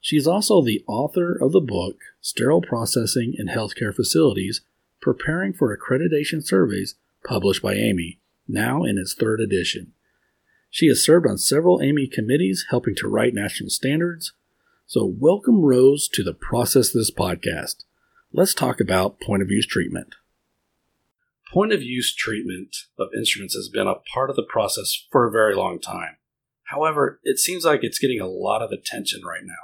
She 0.01 0.17
is 0.17 0.27
also 0.27 0.61
the 0.61 0.83
author 0.89 1.33
of 1.41 1.53
the 1.53 1.61
book 1.61 1.97
Sterile 2.21 2.61
Processing 2.61 3.35
in 3.39 3.47
Healthcare 3.47 3.95
Facilities 3.95 4.63
Preparing 5.01 5.53
for 5.53 5.77
Accreditation 5.77 6.45
Surveys 6.45 6.97
published 7.25 7.63
by 7.63 7.75
AAMI, 7.75 8.19
now 8.49 8.83
in 8.83 8.99
its 8.99 9.15
third 9.15 9.41
edition. 9.41 9.93
She 10.71 10.89
has 10.89 11.05
served 11.05 11.25
on 11.27 11.39
several 11.39 11.79
AAMI 11.79 12.11
committees 12.11 12.67
helping 12.71 12.97
to 12.97 13.09
write 13.09 13.33
national 13.33 13.71
standards. 13.71 14.33
So, 14.87 15.05
welcome, 15.05 15.63
Rose, 15.63 16.09
to 16.09 16.25
the 16.25 16.35
Process 16.35 16.93
This 16.93 17.13
podcast. 17.13 17.85
Let's 18.33 18.55
talk 18.55 18.81
about 18.81 19.21
point 19.21 19.41
of 19.41 19.53
use 19.53 19.69
treatment. 19.69 20.17
Point 21.53 21.73
of 21.73 21.81
use 21.81 22.13
treatment 22.13 22.77
of 22.99 23.09
instruments 23.17 23.55
has 23.55 23.69
been 23.69 23.87
a 23.87 23.95
part 24.13 24.31
of 24.31 24.37
the 24.37 24.43
process 24.43 25.07
for 25.13 25.29
a 25.29 25.31
very 25.31 25.55
long 25.55 25.79
time. 25.79 26.17
However, 26.65 27.21
it 27.25 27.39
seems 27.39 27.65
like 27.65 27.81
it's 27.83 27.99
getting 27.99 28.21
a 28.21 28.27
lot 28.27 28.63
of 28.63 28.71
attention 28.71 29.23
right 29.25 29.45
now. 29.45 29.55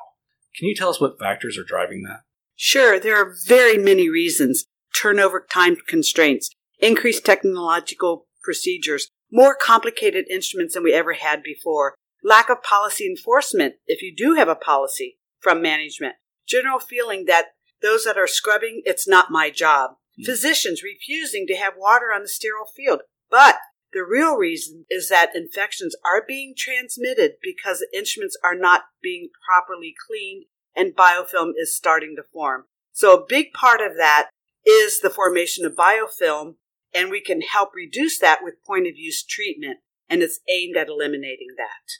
Can 0.57 0.69
you 0.69 0.75
tell 0.75 0.90
us 0.90 1.00
what 1.00 1.19
factors 1.19 1.57
are 1.59 1.64
driving 1.64 2.02
that? 2.02 2.21
Sure, 2.57 3.00
there 3.00 3.16
are 3.16 3.35
very 3.47 3.78
many 3.78 4.09
reasons. 4.09 4.66
Turnover 4.95 5.47
time 5.50 5.76
constraints, 5.88 6.50
increased 6.78 7.25
technological 7.25 8.26
procedures, 8.42 9.09
more 9.33 9.54
complicated 9.54 10.26
instruments 10.30 10.75
than 10.75 10.83
we 10.83 10.92
ever 10.92 11.14
had 11.14 11.42
before, 11.42 11.95
lack 12.23 12.50
of 12.50 12.62
policy 12.62 13.07
enforcement, 13.07 13.75
if 13.87 14.02
you 14.02 14.14
do 14.14 14.35
have 14.35 14.49
a 14.49 14.54
policy 14.54 15.19
from 15.38 15.62
management, 15.62 16.14
general 16.47 16.78
feeling 16.78 17.25
that 17.26 17.47
those 17.80 18.04
that 18.04 18.19
are 18.19 18.26
scrubbing, 18.26 18.83
it's 18.85 19.09
not 19.09 19.30
my 19.30 19.50
job, 19.50 19.92
mm-hmm. 19.92 20.25
physicians 20.25 20.83
refusing 20.83 21.47
to 21.47 21.57
have 21.57 21.75
water 21.78 22.07
on 22.14 22.23
the 22.23 22.28
sterile 22.28 22.69
field. 22.76 23.00
But 23.30 23.57
the 23.92 24.04
real 24.04 24.37
reason 24.37 24.85
is 24.90 25.09
that 25.09 25.35
infections 25.35 25.97
are 26.04 26.25
being 26.26 26.54
transmitted 26.56 27.32
because 27.42 27.85
instruments 27.94 28.37
are 28.44 28.54
not 28.54 28.82
being 29.02 29.30
properly 29.44 29.94
cleaned 30.06 30.44
and 30.76 30.94
biofilm 30.94 31.52
is 31.56 31.75
starting 31.75 32.14
to 32.16 32.23
form. 32.32 32.64
So 32.92 33.14
a 33.14 33.26
big 33.26 33.52
part 33.52 33.80
of 33.80 33.97
that 33.97 34.30
is 34.66 35.00
the 35.00 35.11
formation 35.11 35.64
of 35.64 35.75
biofilm 35.75 36.54
and 36.94 37.11
we 37.11 37.20
can 37.20 37.40
help 37.40 37.70
reduce 37.75 38.18
that 38.18 38.40
with 38.42 38.64
point 38.66 38.87
of 38.87 38.94
use 38.97 39.23
treatment, 39.23 39.78
and 40.09 40.23
it's 40.23 40.40
aimed 40.49 40.76
at 40.76 40.88
eliminating 40.88 41.54
that. 41.56 41.99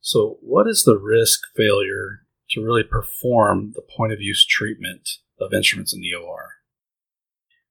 So, 0.00 0.38
what 0.42 0.66
is 0.68 0.84
the 0.84 0.98
risk 0.98 1.40
failure 1.56 2.26
to 2.50 2.64
really 2.64 2.82
perform 2.82 3.72
the 3.74 3.82
point 3.82 4.12
of 4.12 4.20
use 4.20 4.46
treatment 4.46 5.08
of 5.40 5.52
instruments 5.52 5.94
in 5.94 6.00
the 6.00 6.14
OR? 6.14 6.57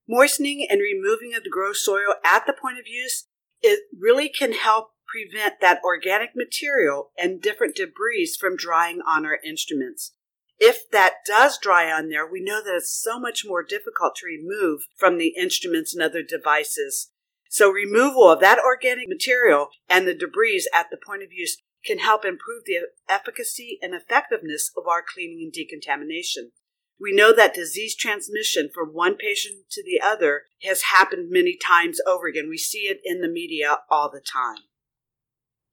Moistening 0.07 0.65
and 0.69 0.79
removing 0.79 1.35
of 1.35 1.43
the 1.43 1.49
gross 1.49 1.83
soil 1.83 2.15
at 2.23 2.45
the 2.45 2.53
point 2.53 2.79
of 2.79 2.87
use, 2.87 3.25
it 3.61 3.83
really 3.97 4.29
can 4.29 4.53
help 4.53 4.91
prevent 5.07 5.59
that 5.61 5.81
organic 5.83 6.31
material 6.35 7.11
and 7.17 7.41
different 7.41 7.75
debris 7.75 8.33
from 8.39 8.55
drying 8.55 9.01
on 9.05 9.25
our 9.25 9.39
instruments. 9.45 10.13
If 10.59 10.89
that 10.91 11.15
does 11.25 11.59
dry 11.61 11.91
on 11.91 12.09
there, 12.09 12.25
we 12.25 12.41
know 12.41 12.63
that 12.63 12.75
it's 12.75 12.91
so 12.91 13.19
much 13.19 13.43
more 13.45 13.63
difficult 13.63 14.15
to 14.17 14.25
remove 14.25 14.81
from 14.95 15.17
the 15.17 15.33
instruments 15.37 15.93
and 15.93 16.01
other 16.01 16.23
devices. 16.23 17.11
So 17.49 17.69
removal 17.69 18.29
of 18.29 18.39
that 18.39 18.59
organic 18.59 19.07
material 19.07 19.69
and 19.89 20.07
the 20.07 20.15
debris 20.15 20.65
at 20.73 20.87
the 20.89 20.97
point 20.97 21.23
of 21.23 21.31
use 21.31 21.57
can 21.85 21.99
help 21.99 22.25
improve 22.25 22.63
the 22.65 22.79
efficacy 23.07 23.77
and 23.81 23.93
effectiveness 23.93 24.71
of 24.75 24.87
our 24.87 25.03
cleaning 25.07 25.41
and 25.43 25.53
decontamination. 25.53 26.51
We 26.99 27.13
know 27.13 27.33
that 27.33 27.53
disease 27.53 27.95
transmission 27.95 28.69
from 28.73 28.89
one 28.89 29.17
patient 29.17 29.69
to 29.71 29.83
the 29.83 30.01
other 30.03 30.43
has 30.63 30.83
happened 30.83 31.29
many 31.29 31.55
times 31.55 31.99
over 32.07 32.27
again. 32.27 32.49
We 32.49 32.57
see 32.57 32.87
it 32.87 32.99
in 33.05 33.21
the 33.21 33.27
media 33.27 33.77
all 33.89 34.09
the 34.11 34.21
time. 34.21 34.63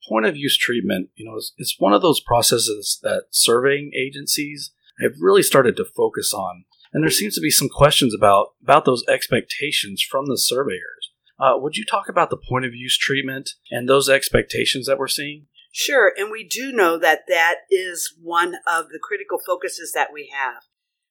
Point 0.07 0.27
of 0.27 0.37
use 0.37 0.59
treatment, 0.59 1.09
you 1.15 1.25
know, 1.25 1.37
it's, 1.37 1.53
it's 1.57 1.77
one 1.79 1.95
of 1.95 2.03
those 2.03 2.21
processes 2.21 2.99
that 3.03 3.25
surveying 3.31 3.93
agencies 3.99 4.73
have 5.01 5.13
really 5.19 5.43
started 5.43 5.77
to 5.77 5.85
focus 5.85 6.35
on. 6.35 6.65
And 6.93 7.03
there 7.03 7.11
seems 7.11 7.35
to 7.37 7.41
be 7.41 7.51
some 7.51 7.71
questions 7.71 8.15
about, 8.15 8.49
about 8.63 8.85
those 8.85 9.03
expectations 9.09 10.03
from 10.03 10.27
the 10.27 10.39
surveyors. 10.39 11.11
Uh, 11.41 11.55
would 11.57 11.77
you 11.77 11.85
talk 11.85 12.09
about 12.09 12.31
the 12.31 12.37
point 12.37 12.67
of 12.67 12.75
use 12.75 12.97
treatment 12.97 13.51
and 13.71 13.89
those 13.89 14.09
expectations 14.09 14.87
that 14.87 14.99
we're 14.99 15.09
seeing? 15.09 15.47
Sure, 15.73 16.13
and 16.17 16.31
we 16.31 16.47
do 16.47 16.71
know 16.71 16.97
that 16.99 17.23
that 17.27 17.57
is 17.69 18.15
one 18.23 18.55
of 18.65 18.91
the 18.91 19.01
critical 19.03 19.41
focuses 19.45 19.91
that 19.93 20.11
we 20.13 20.33
have. 20.33 20.63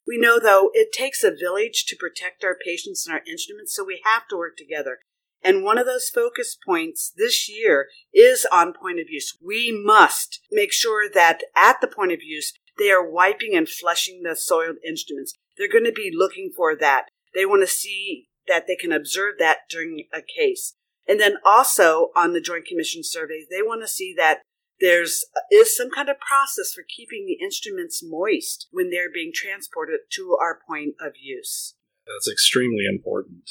We 0.07 0.17
know, 0.17 0.39
though, 0.39 0.69
it 0.73 0.91
takes 0.91 1.23
a 1.23 1.31
village 1.31 1.85
to 1.87 1.95
protect 1.95 2.43
our 2.43 2.57
patients 2.63 3.05
and 3.05 3.13
our 3.13 3.21
instruments, 3.29 3.75
so 3.75 3.83
we 3.83 4.01
have 4.03 4.27
to 4.29 4.37
work 4.37 4.57
together. 4.57 4.99
And 5.43 5.63
one 5.63 5.77
of 5.77 5.85
those 5.85 6.09
focus 6.09 6.57
points 6.65 7.11
this 7.15 7.49
year 7.49 7.87
is 8.13 8.47
on 8.51 8.73
point 8.73 8.99
of 8.99 9.07
use. 9.09 9.37
We 9.45 9.71
must 9.71 10.39
make 10.51 10.71
sure 10.71 11.09
that 11.09 11.41
at 11.55 11.81
the 11.81 11.87
point 11.87 12.13
of 12.13 12.19
use, 12.23 12.53
they 12.77 12.89
are 12.91 13.07
wiping 13.07 13.53
and 13.53 13.67
flushing 13.67 14.23
the 14.23 14.35
soiled 14.35 14.77
instruments. 14.87 15.33
They're 15.57 15.71
going 15.71 15.83
to 15.83 15.91
be 15.91 16.11
looking 16.13 16.51
for 16.55 16.75
that. 16.75 17.05
They 17.35 17.45
want 17.45 17.61
to 17.61 17.67
see 17.67 18.27
that 18.47 18.67
they 18.67 18.75
can 18.75 18.91
observe 18.91 19.35
that 19.39 19.59
during 19.69 20.05
a 20.13 20.21
case. 20.21 20.75
And 21.07 21.19
then 21.19 21.35
also 21.45 22.09
on 22.15 22.33
the 22.33 22.41
Joint 22.41 22.65
Commission 22.65 23.01
surveys, 23.03 23.47
they 23.49 23.61
want 23.61 23.81
to 23.81 23.87
see 23.87 24.13
that 24.17 24.39
there's 24.79 25.25
is 25.51 25.75
some 25.75 25.89
kind 25.91 26.09
of 26.09 26.17
process 26.19 26.73
for 26.73 26.83
keeping 26.83 27.25
the 27.25 27.43
instruments 27.43 28.01
moist 28.03 28.67
when 28.71 28.89
they're 28.89 29.11
being 29.11 29.31
transported 29.33 30.01
to 30.13 30.37
our 30.41 30.59
point 30.67 30.95
of 30.99 31.13
use. 31.21 31.75
That's 32.07 32.29
extremely 32.31 32.85
important. 32.89 33.49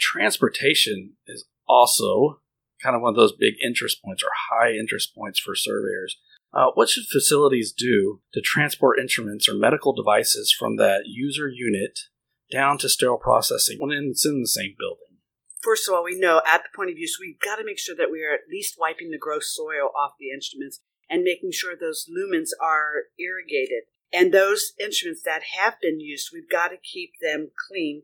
Transportation 0.00 1.14
is 1.26 1.44
also 1.68 2.40
kind 2.82 2.96
of 2.96 3.02
one 3.02 3.10
of 3.10 3.16
those 3.16 3.32
big 3.32 3.54
interest 3.64 4.02
points 4.04 4.22
or 4.22 4.30
high 4.50 4.72
interest 4.72 5.14
points 5.14 5.38
for 5.38 5.54
surveyors. 5.54 6.16
Uh, 6.52 6.68
what 6.74 6.88
should 6.88 7.04
facilities 7.04 7.72
do 7.72 8.20
to 8.32 8.40
transport 8.40 8.98
instruments 8.98 9.48
or 9.48 9.54
medical 9.54 9.92
devices 9.92 10.54
from 10.56 10.76
that 10.76 11.02
user 11.06 11.48
unit 11.48 11.98
down 12.50 12.78
to 12.78 12.88
sterile 12.88 13.18
processing 13.18 13.76
when 13.78 13.90
it's 13.92 14.24
in 14.24 14.40
the 14.40 14.48
same 14.48 14.74
building? 14.78 15.07
First 15.68 15.86
of 15.86 15.94
all, 15.94 16.02
we 16.02 16.18
know 16.18 16.40
at 16.46 16.62
the 16.62 16.74
point 16.74 16.88
of 16.88 16.96
use, 16.96 17.18
we've 17.20 17.38
got 17.38 17.56
to 17.56 17.64
make 17.64 17.78
sure 17.78 17.94
that 17.94 18.10
we 18.10 18.24
are 18.24 18.32
at 18.32 18.48
least 18.50 18.76
wiping 18.80 19.10
the 19.10 19.18
gross 19.18 19.54
soil 19.54 19.90
off 19.94 20.12
the 20.18 20.30
instruments 20.30 20.80
and 21.10 21.22
making 21.22 21.50
sure 21.52 21.76
those 21.76 22.08
lumens 22.08 22.56
are 22.58 23.12
irrigated. 23.18 23.82
And 24.10 24.32
those 24.32 24.72
instruments 24.80 25.20
that 25.26 25.42
have 25.58 25.74
been 25.82 26.00
used, 26.00 26.30
we've 26.32 26.48
got 26.48 26.68
to 26.68 26.78
keep 26.78 27.12
them 27.20 27.50
clean 27.68 28.00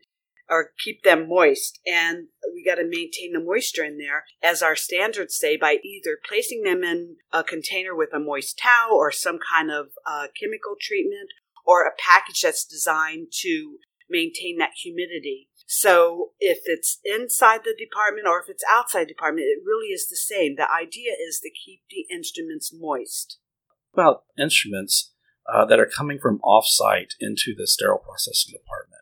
or 0.47 0.73
keep 0.85 1.05
them 1.05 1.27
moist. 1.27 1.81
And 1.87 2.27
we 2.53 2.63
got 2.63 2.75
to 2.75 2.85
maintain 2.85 3.33
the 3.33 3.41
moisture 3.41 3.83
in 3.83 3.97
there, 3.97 4.25
as 4.43 4.63
our 4.63 4.77
standards 4.77 5.35
say, 5.35 5.57
by 5.57 5.79
either 5.83 6.19
placing 6.29 6.65
them 6.65 6.85
in 6.85 7.17
a 7.33 7.43
container 7.43 7.97
with 7.97 8.11
a 8.13 8.21
moist 8.21 8.61
towel 8.63 8.93
or 8.93 9.11
some 9.11 9.39
kind 9.39 9.71
of 9.71 9.87
uh, 10.05 10.27
chemical 10.39 10.77
treatment 10.79 11.31
or 11.65 11.87
a 11.87 11.97
package 11.97 12.43
that's 12.43 12.67
designed 12.67 13.29
to 13.41 13.79
maintain 14.11 14.59
that 14.59 14.73
humidity. 14.83 15.49
So 15.67 16.33
if 16.41 16.61
it's 16.67 16.99
inside 17.05 17.61
the 17.65 17.75
department 17.79 18.27
or 18.27 18.41
if 18.41 18.49
it's 18.49 18.65
outside 18.71 19.09
department, 19.09 19.47
it 19.47 19.63
really 19.65 19.89
is 19.89 20.09
the 20.09 20.17
same. 20.17 20.57
The 20.57 20.69
idea 20.71 21.13
is 21.13 21.41
to 21.41 21.51
keep 21.51 21.81
the 21.91 22.07
instruments 22.15 22.73
moist. 22.73 23.39
About 23.93 24.25
instruments 24.39 25.13
uh, 25.53 25.65
that 25.67 25.81
are 25.81 25.87
coming 25.87 26.19
from 26.21 26.41
off-site 26.43 27.15
into 27.21 27.55
the 27.57 27.67
sterile 27.67 27.99
processing 27.99 28.53
department. 28.53 28.95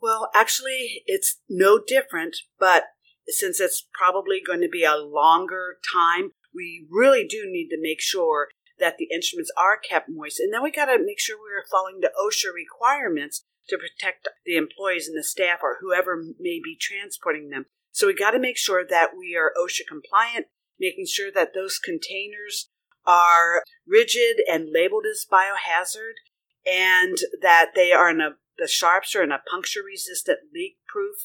Well, 0.00 0.30
actually, 0.34 1.02
it's 1.06 1.40
no 1.48 1.80
different, 1.84 2.36
but 2.58 2.84
since 3.26 3.60
it's 3.60 3.86
probably 3.92 4.40
going 4.44 4.60
to 4.60 4.68
be 4.68 4.84
a 4.84 4.96
longer 4.96 5.78
time, 5.92 6.30
we 6.54 6.86
really 6.90 7.26
do 7.26 7.44
need 7.46 7.68
to 7.68 7.80
make 7.80 8.00
sure 8.00 8.48
that 8.78 8.96
the 8.96 9.08
instruments 9.12 9.50
are 9.58 9.76
kept 9.76 10.08
moist. 10.08 10.40
And 10.40 10.52
then 10.52 10.62
we 10.62 10.70
got 10.70 10.86
to 10.86 10.98
make 11.04 11.20
sure 11.20 11.36
we 11.36 11.52
are 11.52 11.66
following 11.70 12.00
the 12.00 12.12
OSHA 12.16 12.54
requirements 12.54 13.44
to 13.68 13.78
protect 13.78 14.28
the 14.44 14.56
employees 14.56 15.08
and 15.08 15.16
the 15.16 15.24
staff 15.24 15.60
or 15.62 15.78
whoever 15.80 16.22
may 16.38 16.60
be 16.62 16.76
transporting 16.78 17.50
them. 17.50 17.66
So 17.92 18.06
we 18.06 18.14
got 18.14 18.30
to 18.30 18.38
make 18.38 18.56
sure 18.56 18.84
that 18.88 19.10
we 19.16 19.36
are 19.36 19.52
OSHA 19.60 19.86
compliant, 19.88 20.46
making 20.78 21.06
sure 21.06 21.30
that 21.32 21.54
those 21.54 21.78
containers 21.78 22.68
are 23.06 23.62
rigid 23.86 24.36
and 24.50 24.68
labeled 24.72 25.04
as 25.10 25.26
biohazard 25.30 26.20
and 26.66 27.16
that 27.40 27.70
they 27.74 27.92
are 27.92 28.10
in 28.10 28.20
a 28.20 28.30
the 28.58 28.68
sharps 28.68 29.14
are 29.14 29.22
in 29.22 29.32
a 29.32 29.40
puncture 29.50 29.80
resistant 29.84 30.38
leak 30.52 30.76
proof 30.86 31.16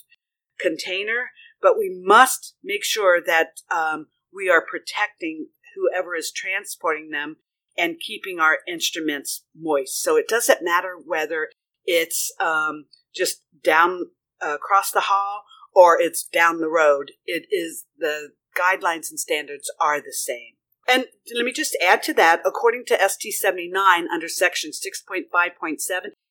container 0.59 1.31
but 1.61 1.77
we 1.77 1.89
must 2.03 2.55
make 2.63 2.83
sure 2.83 3.21
that 3.25 3.61
um, 3.71 4.07
we 4.33 4.49
are 4.49 4.63
protecting 4.65 5.47
whoever 5.75 6.15
is 6.15 6.31
transporting 6.31 7.09
them 7.09 7.37
and 7.77 7.99
keeping 7.99 8.39
our 8.39 8.59
instruments 8.67 9.43
moist 9.59 10.01
so 10.01 10.15
it 10.15 10.27
doesn't 10.27 10.63
matter 10.63 10.95
whether 11.03 11.49
it's 11.85 12.31
um, 12.39 12.85
just 13.15 13.41
down 13.63 14.05
uh, 14.43 14.55
across 14.55 14.91
the 14.91 15.01
hall 15.01 15.43
or 15.73 15.99
it's 15.99 16.23
down 16.23 16.59
the 16.59 16.69
road. 16.69 17.11
It 17.25 17.47
is 17.51 17.85
the 17.97 18.29
guidelines 18.57 19.09
and 19.09 19.19
standards 19.19 19.71
are 19.79 19.99
the 19.99 20.13
same. 20.13 20.53
And 20.87 21.05
let 21.33 21.45
me 21.45 21.53
just 21.53 21.77
add 21.85 22.03
to 22.03 22.13
that, 22.15 22.41
according 22.45 22.83
to 22.87 23.09
ST 23.09 23.33
79 23.33 24.07
under 24.13 24.27
section 24.27 24.71
6.5.7 24.71 25.77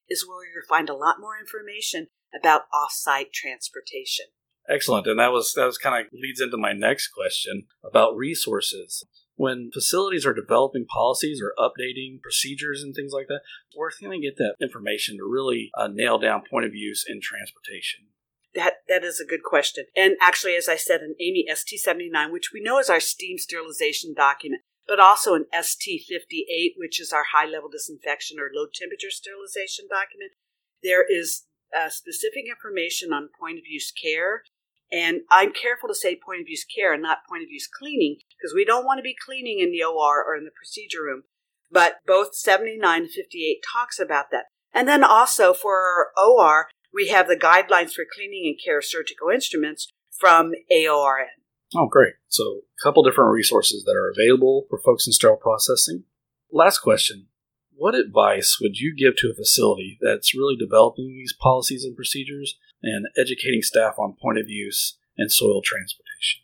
is 0.09 0.27
where 0.29 0.45
you'll 0.45 0.69
find 0.69 0.91
a 0.91 0.95
lot 0.95 1.17
more 1.21 1.39
information 1.41 2.09
about 2.39 2.63
off-site 2.73 3.33
transportation. 3.33 4.27
Excellent. 4.69 5.07
And 5.07 5.19
that 5.19 5.33
was 5.33 5.53
that 5.57 5.65
was 5.65 5.79
kind 5.79 6.01
of 6.01 6.13
leads 6.13 6.41
into 6.41 6.57
my 6.57 6.73
next 6.73 7.09
question 7.09 7.65
about 7.85 8.17
resources 8.17 9.05
when 9.43 9.73
facilities 9.73 10.25
are 10.25 10.33
developing 10.33 10.87
policies 10.87 11.43
or 11.43 11.53
updating 11.59 12.23
procedures 12.23 12.81
and 12.81 12.95
things 12.95 13.13
like 13.13 13.27
that, 13.27 13.41
we're 13.77 13.91
going 14.01 14.21
to 14.21 14.25
get 14.25 14.37
that 14.37 14.55
information 14.63 15.17
to 15.17 15.25
really 15.29 15.73
uh, 15.77 15.89
nail 15.89 16.17
down 16.17 16.45
point 16.49 16.65
of 16.65 16.77
use 16.77 17.05
in 17.09 17.21
transportation. 17.21 18.07
That 18.55 18.75
that 18.87 19.03
is 19.03 19.19
a 19.19 19.27
good 19.27 19.43
question. 19.43 19.87
And 19.97 20.15
actually, 20.23 20.55
as 20.55 20.69
I 20.69 20.77
said, 20.77 21.01
an 21.01 21.17
AAMI 21.21 21.51
ST79, 21.51 22.31
which 22.31 22.51
we 22.55 22.63
know 22.63 22.79
is 22.79 22.89
our 22.89 23.01
steam 23.01 23.37
sterilization 23.37 24.15
document, 24.15 24.63
but 24.87 25.01
also 25.01 25.35
an 25.35 25.47
ST58, 25.53 26.75
which 26.77 27.01
is 27.01 27.13
our 27.13 27.25
high 27.35 27.47
level 27.47 27.69
disinfection 27.69 28.39
or 28.39 28.49
low 28.55 28.67
temperature 28.73 29.11
sterilization 29.11 29.87
document. 29.91 30.31
There 30.85 31.03
is 31.03 31.47
uh, 31.77 31.89
specific 31.89 32.45
information 32.47 33.13
on 33.13 33.29
point 33.41 33.59
of 33.59 33.65
use 33.67 33.91
care 33.91 34.45
and 34.93 35.23
I'm 35.31 35.53
careful 35.53 35.89
to 35.89 35.95
say 35.95 36.15
point 36.15 36.43
of 36.43 36.49
use 36.49 36.65
care 36.65 36.93
and 36.93 37.03
not 37.03 37.27
point 37.27 37.43
of 37.43 37.51
use 37.51 37.67
cleaning 37.67 38.19
because 38.37 38.55
we 38.55 38.67
don't 38.67 38.85
want 38.85 38.99
to 38.99 39.03
be 39.03 39.17
cleaning 39.25 39.59
in 39.59 39.73
the 39.73 39.83
OR 39.83 40.23
or 40.23 40.37
in 40.37 40.45
the 40.45 40.51
procedure 40.55 41.03
room. 41.03 41.23
But 41.71 41.97
both 42.07 42.35
79 42.35 43.03
and 43.03 43.11
58 43.11 43.65
talks 43.73 43.99
about 43.99 44.27
that. 44.31 44.45
And 44.75 44.87
then 44.87 45.03
also 45.03 45.55
for 45.55 46.09
OR, 46.23 46.69
we 46.93 47.09
have 47.09 47.27
the 47.27 47.37
guidelines 47.37 47.93
for 47.93 48.05
cleaning 48.15 48.45
and 48.45 48.59
care 48.63 48.79
of 48.79 48.85
surgical 48.85 49.31
instruments 49.31 49.91
from 50.11 50.53
AORN. 50.71 51.29
Oh, 51.75 51.89
great. 51.91 52.13
So, 52.29 52.43
a 52.45 52.83
couple 52.83 53.03
different 53.03 53.33
resources 53.33 53.85
that 53.85 53.97
are 53.97 54.11
available 54.11 54.67
for 54.69 54.79
folks 54.79 55.07
in 55.07 55.13
sterile 55.15 55.39
processing. 55.39 56.05
Last 56.51 56.81
question 56.81 57.29
What 57.75 57.95
advice 57.95 58.59
would 58.61 58.77
you 58.77 58.95
give 58.95 59.17
to 59.17 59.31
a 59.31 59.35
facility 59.35 59.99
that's 60.03 60.35
really 60.35 60.57
developing 60.57 61.09
these 61.09 61.33
policies 61.33 61.83
and 61.85 61.97
procedures 61.97 62.59
and 62.83 63.07
educating 63.17 63.63
staff 63.63 63.95
on 63.99 64.17
point 64.21 64.39
of 64.39 64.49
use 64.49 64.99
and 65.17 65.31
soil 65.31 65.61
transportation? 65.63 66.41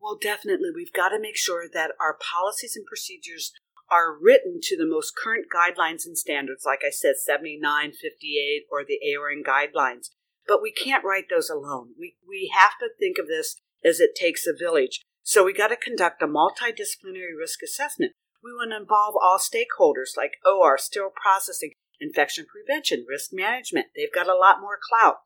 Well, 0.00 0.18
definitely. 0.20 0.70
We've 0.74 0.92
got 0.92 1.10
to 1.10 1.20
make 1.20 1.36
sure 1.36 1.64
that 1.72 1.92
our 2.00 2.16
policies 2.16 2.76
and 2.76 2.86
procedures 2.86 3.52
are 3.90 4.16
written 4.18 4.60
to 4.62 4.76
the 4.76 4.86
most 4.86 5.14
current 5.16 5.46
guidelines 5.54 6.04
and 6.06 6.16
standards, 6.16 6.64
like 6.64 6.80
I 6.86 6.90
said, 6.90 7.16
79, 7.16 7.92
58, 7.92 8.66
or 8.70 8.84
the 8.84 9.00
AORN 9.04 9.42
guidelines. 9.42 10.10
But 10.46 10.62
we 10.62 10.72
can't 10.72 11.04
write 11.04 11.26
those 11.30 11.50
alone. 11.50 11.90
We, 11.98 12.16
we 12.26 12.50
have 12.54 12.72
to 12.80 12.88
think 12.98 13.18
of 13.18 13.28
this 13.28 13.56
as 13.84 14.00
it 14.00 14.14
takes 14.14 14.46
a 14.46 14.56
village. 14.56 15.02
So 15.22 15.44
we 15.44 15.52
got 15.52 15.68
to 15.68 15.76
conduct 15.76 16.22
a 16.22 16.26
multidisciplinary 16.26 17.36
risk 17.38 17.62
assessment. 17.62 18.12
We 18.42 18.52
want 18.52 18.70
to 18.70 18.78
involve 18.78 19.14
all 19.20 19.38
stakeholders 19.38 20.16
like 20.16 20.38
OR, 20.46 20.78
sterile 20.78 21.12
processing, 21.14 21.72
infection 22.00 22.46
prevention, 22.48 23.04
risk 23.08 23.30
management. 23.32 23.86
They've 23.94 24.12
got 24.12 24.28
a 24.28 24.36
lot 24.36 24.60
more 24.60 24.78
clout. 24.80 25.16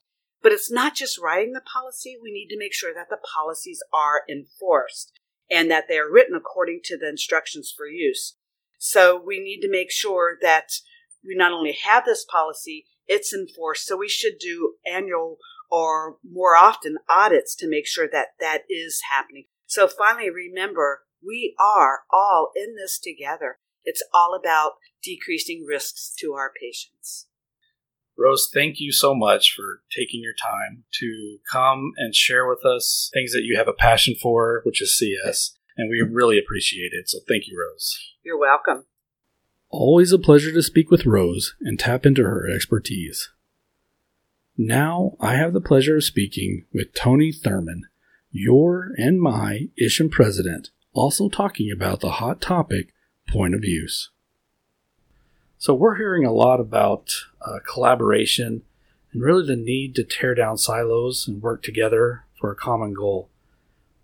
But 0.43 0.53
it's 0.53 0.71
not 0.71 0.95
just 0.95 1.19
writing 1.19 1.53
the 1.53 1.61
policy. 1.61 2.17
We 2.21 2.33
need 2.33 2.49
to 2.49 2.59
make 2.59 2.75
sure 2.75 2.93
that 2.95 3.09
the 3.11 3.19
policies 3.35 3.83
are 3.95 4.23
enforced 4.29 5.13
and 5.51 5.71
that 5.71 5.85
they 5.89 5.99
are 5.99 6.11
written 6.11 6.35
according 6.35 6.81
to 6.85 6.99
the 6.99 7.09
instructions 7.09 7.73
for 7.75 7.87
use. 7.87 8.37
So 8.79 9.23
we 9.25 9.39
need 9.39 9.61
to 9.61 9.71
make 9.71 9.93
sure 9.93 10.37
that 10.43 10.73
we 11.25 11.37
not 11.37 11.53
only 11.53 11.77
have 11.85 12.05
this 12.05 12.25
policy, 12.25 12.87
it's 13.07 13.33
enforced. 13.33 13.87
So 13.87 13.97
we 13.97 14.09
should 14.09 14.39
do 14.41 14.75
annual 14.91 15.39
or 15.71 16.17
more 16.29 16.57
often 16.57 16.99
audits 17.09 17.55
to 17.57 17.69
make 17.69 17.87
sure 17.87 18.09
that 18.11 18.29
that 18.41 18.63
is 18.69 19.03
happening. 19.11 19.45
So 19.67 19.89
finally, 19.89 20.29
remember, 20.29 21.03
we 21.25 21.55
are 21.61 22.01
all 22.13 22.51
in 22.57 22.75
this 22.77 22.99
together. 22.99 23.59
It's 23.85 24.03
all 24.13 24.39
about 24.39 24.73
decreasing 25.03 25.65
risks 25.67 26.13
to 26.19 26.33
our 26.33 26.53
patients. 26.61 27.27
Rose, 28.23 28.49
thank 28.53 28.79
you 28.79 28.93
so 28.93 29.15
much 29.15 29.53
for 29.55 29.83
taking 29.91 30.23
your 30.23 30.35
time 30.35 30.85
to 31.01 31.39
come 31.51 31.93
and 31.97 32.15
share 32.15 32.47
with 32.47 32.65
us 32.65 33.11
things 33.13 33.33
that 33.33 33.43
you 33.43 33.57
have 33.57 33.69
a 33.69 33.73
passion 33.73 34.15
for, 34.15 34.61
which 34.65 34.81
is 34.81 34.97
CS, 34.97 35.57
and 35.77 35.91
we 35.91 36.01
really 36.01 36.39
appreciate 36.39 36.93
it. 36.93 37.09
So 37.09 37.19
thank 37.29 37.49
you, 37.49 37.59
Rose. 37.59 37.99
You're 38.23 38.39
welcome. 38.39 38.85
Always 39.71 40.13
a 40.13 40.19
pleasure 40.19 40.53
to 40.53 40.63
speak 40.63 40.91
with 40.91 41.07
Rose 41.07 41.57
and 41.63 41.79
tap 41.79 42.07
into 42.07 42.23
her 42.23 42.49
expertise. 42.49 43.31
Now 44.57 45.17
I 45.21 45.35
have 45.35 45.53
the 45.53 45.61
pleasure 45.61 45.97
of 45.97 46.05
speaking 46.05 46.67
with 46.73 46.95
Tony 46.95 47.33
Thurman, 47.33 47.89
your 48.31 48.93
and 48.99 49.21
my 49.21 49.69
ISHM 49.81 50.11
president, 50.11 50.71
also 50.93 51.29
talking 51.29 51.73
about 51.73 52.01
the 52.01 52.13
hot 52.13 52.41
topic 52.41 52.93
point 53.27 53.55
of 53.55 53.65
use. 53.65 54.11
So 55.63 55.75
we're 55.75 55.97
hearing 55.97 56.27
a 56.27 56.33
lot 56.33 56.61
about 56.61 57.13
uh, 57.45 57.59
collaboration, 57.71 58.63
and 59.13 59.23
really 59.23 59.47
the 59.47 59.57
need 59.57 59.95
to 59.97 60.05
tear 60.05 60.35
down 60.35 60.57
silos 60.57 61.27
and 61.29 61.43
work 61.43 61.63
together 61.63 62.25
for 62.41 62.51
a 62.51 62.57
common 62.57 62.95
goal. 62.95 63.29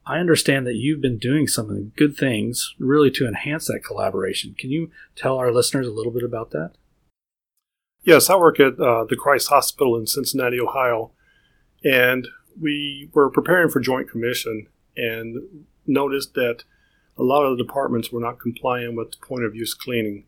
I 0.06 0.18
understand 0.18 0.66
that 0.66 0.76
you've 0.76 1.02
been 1.02 1.18
doing 1.18 1.46
some 1.46 1.92
good 1.96 2.16
things 2.16 2.74
really 2.78 3.10
to 3.10 3.28
enhance 3.28 3.66
that 3.66 3.84
collaboration. 3.84 4.54
Can 4.58 4.70
you 4.70 4.90
tell 5.14 5.36
our 5.36 5.52
listeners 5.52 5.86
a 5.86 5.92
little 5.92 6.12
bit 6.12 6.22
about 6.22 6.50
that? 6.52 6.72
Yes, 8.04 8.30
I 8.30 8.36
work 8.36 8.58
at 8.58 8.80
uh, 8.80 9.04
the 9.04 9.16
Christ 9.16 9.48
Hospital 9.48 9.96
in 9.96 10.06
Cincinnati, 10.06 10.58
Ohio, 10.58 11.10
and 11.84 12.26
we 12.58 13.10
were 13.12 13.28
preparing 13.28 13.68
for 13.68 13.80
Joint 13.80 14.08
Commission 14.08 14.68
and 14.96 15.66
noticed 15.86 16.34
that 16.34 16.64
a 17.18 17.22
lot 17.22 17.44
of 17.44 17.56
the 17.56 17.62
departments 17.62 18.10
were 18.10 18.20
not 18.20 18.40
compliant 18.40 18.96
with 18.96 19.20
point 19.20 19.44
of 19.44 19.54
use 19.54 19.74
cleaning. 19.74 20.24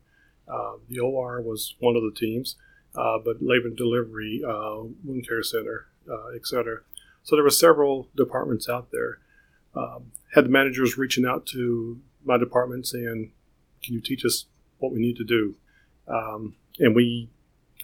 Uh, 0.47 0.73
the 0.89 0.99
OR 0.99 1.41
was 1.41 1.75
one 1.79 1.95
of 1.95 2.03
the 2.03 2.13
teams, 2.15 2.55
uh, 2.95 3.17
but 3.23 3.41
labor 3.41 3.67
and 3.67 3.77
delivery, 3.77 4.41
uh, 4.47 4.83
wound 5.03 5.27
care 5.27 5.43
center, 5.43 5.87
uh, 6.11 6.37
cetera. 6.43 6.81
So 7.23 7.35
there 7.35 7.43
were 7.43 7.49
several 7.49 8.09
departments 8.15 8.67
out 8.67 8.91
there 8.91 9.19
um, 9.75 10.11
had 10.33 10.45
the 10.45 10.49
managers 10.49 10.97
reaching 10.97 11.25
out 11.25 11.45
to 11.47 11.99
my 12.23 12.37
department 12.37 12.87
saying, 12.87 13.31
"Can 13.83 13.93
you 13.93 14.01
teach 14.01 14.25
us 14.25 14.45
what 14.79 14.91
we 14.91 14.99
need 14.99 15.15
to 15.17 15.23
do?" 15.23 15.55
Um, 16.07 16.55
and 16.79 16.95
we 16.95 17.29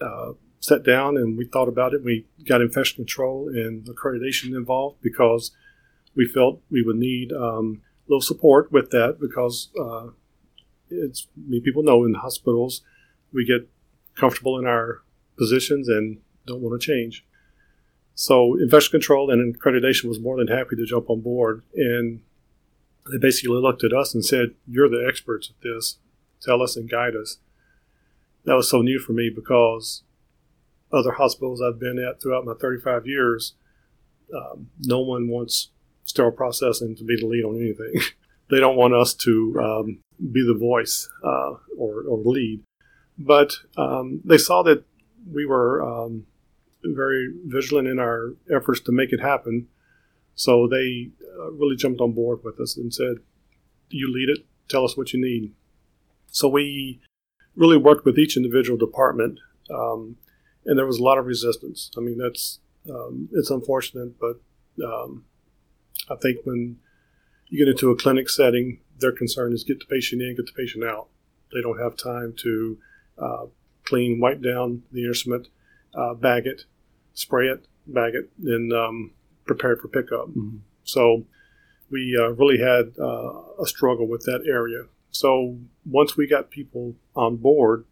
uh, 0.02 0.34
sat 0.60 0.84
down 0.84 1.18
and 1.18 1.38
we 1.38 1.46
thought 1.46 1.68
about 1.68 1.94
it. 1.94 2.04
We 2.04 2.26
got 2.46 2.62
infection 2.62 2.98
control 2.98 3.50
and 3.50 3.86
accreditation 3.86 4.56
involved 4.56 5.02
because 5.02 5.52
we 6.16 6.26
felt 6.26 6.62
we 6.70 6.82
would 6.82 6.98
need 6.98 7.32
um, 7.32 7.82
a 8.08 8.12
little 8.12 8.22
support 8.22 8.72
with 8.72 8.92
that 8.92 9.18
because 9.20 9.70
uh, 9.80 10.08
it's 10.90 11.28
mean, 11.36 11.62
people 11.62 11.84
know 11.84 12.04
in 12.06 12.16
hospitals 12.16 12.82
we 13.34 13.46
get 13.46 13.70
comfortable 14.20 14.58
in 14.58 14.66
our 14.66 15.02
positions 15.38 15.88
and 15.88 16.20
don't 16.46 16.62
want 16.62 16.80
to 16.80 16.86
change. 16.86 17.26
So 18.16 18.58
infection 18.60 18.92
control 18.92 19.30
and 19.30 19.58
accreditation 19.58 20.06
was 20.06 20.20
more 20.20 20.38
than 20.38 20.48
happy 20.48 20.76
to 20.76 20.86
jump 20.86 21.10
on 21.10 21.22
board, 21.22 21.62
and 21.76 22.22
they 23.12 23.18
basically 23.18 23.62
looked 23.62 23.84
at 23.84 23.94
us 23.94 24.14
and 24.14 24.26
said, 24.26 24.56
"You're 24.68 24.90
the 24.90 25.06
experts 25.08 25.50
at 25.50 25.62
this. 25.62 26.00
Tell 26.42 26.62
us 26.62 26.76
and 26.76 26.90
guide 26.90 27.16
us." 27.16 27.38
That 28.46 28.56
was 28.56 28.70
so 28.70 28.82
new 28.82 28.98
for 28.98 29.14
me 29.14 29.30
because 29.30 30.04
other 30.92 31.12
hospitals 31.12 31.62
I've 31.62 31.80
been 31.80 32.00
at 32.00 32.22
throughout 32.22 32.46
my 32.46 32.54
35 32.54 33.06
years, 33.06 33.54
um, 34.34 34.70
no 34.80 35.02
one 35.02 35.28
wants 35.28 35.70
sterile 36.06 36.32
processing 36.32 36.96
to 36.96 37.04
be 37.04 37.18
the 37.20 37.28
lead 37.28 37.44
on 37.44 37.62
anything. 37.62 38.02
they 38.50 38.60
don't 38.60 38.78
want 38.78 38.94
us 38.94 39.14
to 39.14 39.60
um, 39.62 40.00
be 40.32 40.46
the 40.46 40.58
voice 40.58 41.10
uh, 41.24 41.56
or, 41.78 42.04
or, 42.08 42.18
lead. 42.24 42.64
But 43.18 43.54
um, 43.78 44.22
they 44.24 44.38
saw 44.38 44.64
that 44.64 44.84
we 45.32 45.46
were 45.46 45.82
um, 45.82 46.26
very 46.84 47.34
vigilant 47.46 47.88
in 47.88 48.00
our 48.00 48.34
efforts 48.54 48.80
to 48.82 48.92
make 48.92 49.12
it 49.12 49.20
happen. 49.20 49.68
So 50.36 50.68
they 50.68 51.10
uh, 51.40 51.52
really 51.52 51.76
jumped 51.76 52.00
on 52.00 52.12
board 52.12 52.40
with 52.44 52.60
us 52.60 52.78
and 52.78 52.94
said, 52.94 53.18
"You 53.90 54.14
lead 54.14 54.30
it. 54.30 54.46
Tell 54.70 54.86
us 54.86 54.96
what 54.96 55.14
you 55.14 55.22
need." 55.22 55.54
So 56.28 56.48
we 56.48 57.02
really 57.56 57.78
worked 57.78 58.06
with 58.06 58.20
each 58.20 58.38
individual 58.38 58.78
department, 58.78 59.40
um, 59.74 60.18
and 60.66 60.78
there 60.78 60.86
was 60.86 61.00
a 61.00 61.04
lot 61.04 61.18
of 61.18 61.26
resistance. 61.26 61.90
I 61.98 62.02
mean, 62.02 62.20
that's 62.20 62.60
um, 62.90 63.30
it's 63.34 63.50
unfortunate, 63.50 64.20
but 64.20 64.40
um, 64.86 65.26
I 66.10 66.16
think 66.22 66.46
when 66.46 66.78
you 67.48 67.66
get 67.66 67.72
into 67.72 67.90
a 67.90 67.96
clinic 67.96 68.30
setting, 68.30 68.80
their 69.00 69.12
concern 69.12 69.54
is 69.54 69.64
get 69.64 69.80
the 69.80 69.86
patient 69.86 70.22
in, 70.22 70.36
get 70.36 70.46
the 70.46 70.52
patient 70.52 70.84
out. 70.84 71.08
They 71.54 71.62
don't 71.62 71.82
have 71.82 71.96
time 71.98 72.36
to 72.44 72.78
clean, 73.86 74.20
wipe 74.20 74.42
down 74.42 74.84
the 74.92 75.06
instrument, 75.06 75.48
uh, 75.94 76.14
bag 76.14 76.46
it, 76.46 76.66
spray 77.14 77.48
it, 77.48 77.66
bag 77.88 78.14
it, 78.16 78.30
and 78.44 78.74
um, 78.74 79.12
prepare 79.46 79.74
it 79.74 79.82
for 79.82 79.88
pickup. 79.88 80.30
Mm-hmm. 80.30 80.58
So 80.84 81.26
we 81.90 82.18
uh, 82.20 82.30
really 82.32 82.60
had 82.60 82.94
uh, 83.00 83.62
a 83.62 83.66
struggle 83.66 84.08
with 84.08 84.24
that 84.24 84.44
area. 84.48 84.86
So 85.12 85.58
once 85.86 86.18
we 86.18 86.28
got 86.28 86.52
people 86.52 86.96
on 87.16 87.38
board 87.38 87.86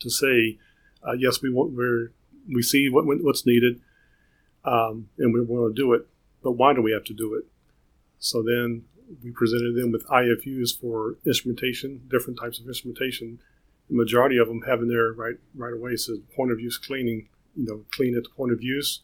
to 0.00 0.08
say, 0.08 0.58
uh, 1.06 1.12
yes, 1.12 1.42
we 1.42 1.50
want, 1.50 1.72
we're, 1.72 2.12
we 2.52 2.62
see 2.62 2.88
what, 2.88 3.04
what's 3.06 3.44
needed, 3.44 3.80
um, 4.64 5.08
and 5.18 5.34
we 5.34 5.40
want 5.40 5.74
to 5.74 5.82
do 5.82 5.92
it, 5.92 6.06
but 6.42 6.52
why 6.52 6.74
do 6.74 6.82
we 6.82 6.92
have 6.92 7.04
to 7.04 7.14
do 7.14 7.34
it? 7.34 7.44
So 8.18 8.42
then 8.42 8.84
we 9.22 9.30
presented 9.30 9.74
them 9.74 9.92
with 9.92 10.06
IFUs 10.06 10.78
for 10.78 11.16
instrumentation, 11.26 12.02
different 12.08 12.38
types 12.38 12.58
of 12.58 12.66
instrumentation. 12.66 13.40
The 13.90 13.96
majority 13.96 14.36
of 14.36 14.48
them 14.48 14.62
having 14.62 14.88
their 14.88 15.12
right 15.12 15.36
right 15.54 15.72
away 15.72 15.96
says 15.96 16.18
point 16.36 16.52
of 16.52 16.60
use 16.60 16.76
cleaning 16.76 17.28
you 17.58 17.66
know, 17.66 17.84
clean 17.90 18.16
at 18.16 18.22
the 18.22 18.30
point 18.30 18.52
of 18.52 18.62
use, 18.62 19.00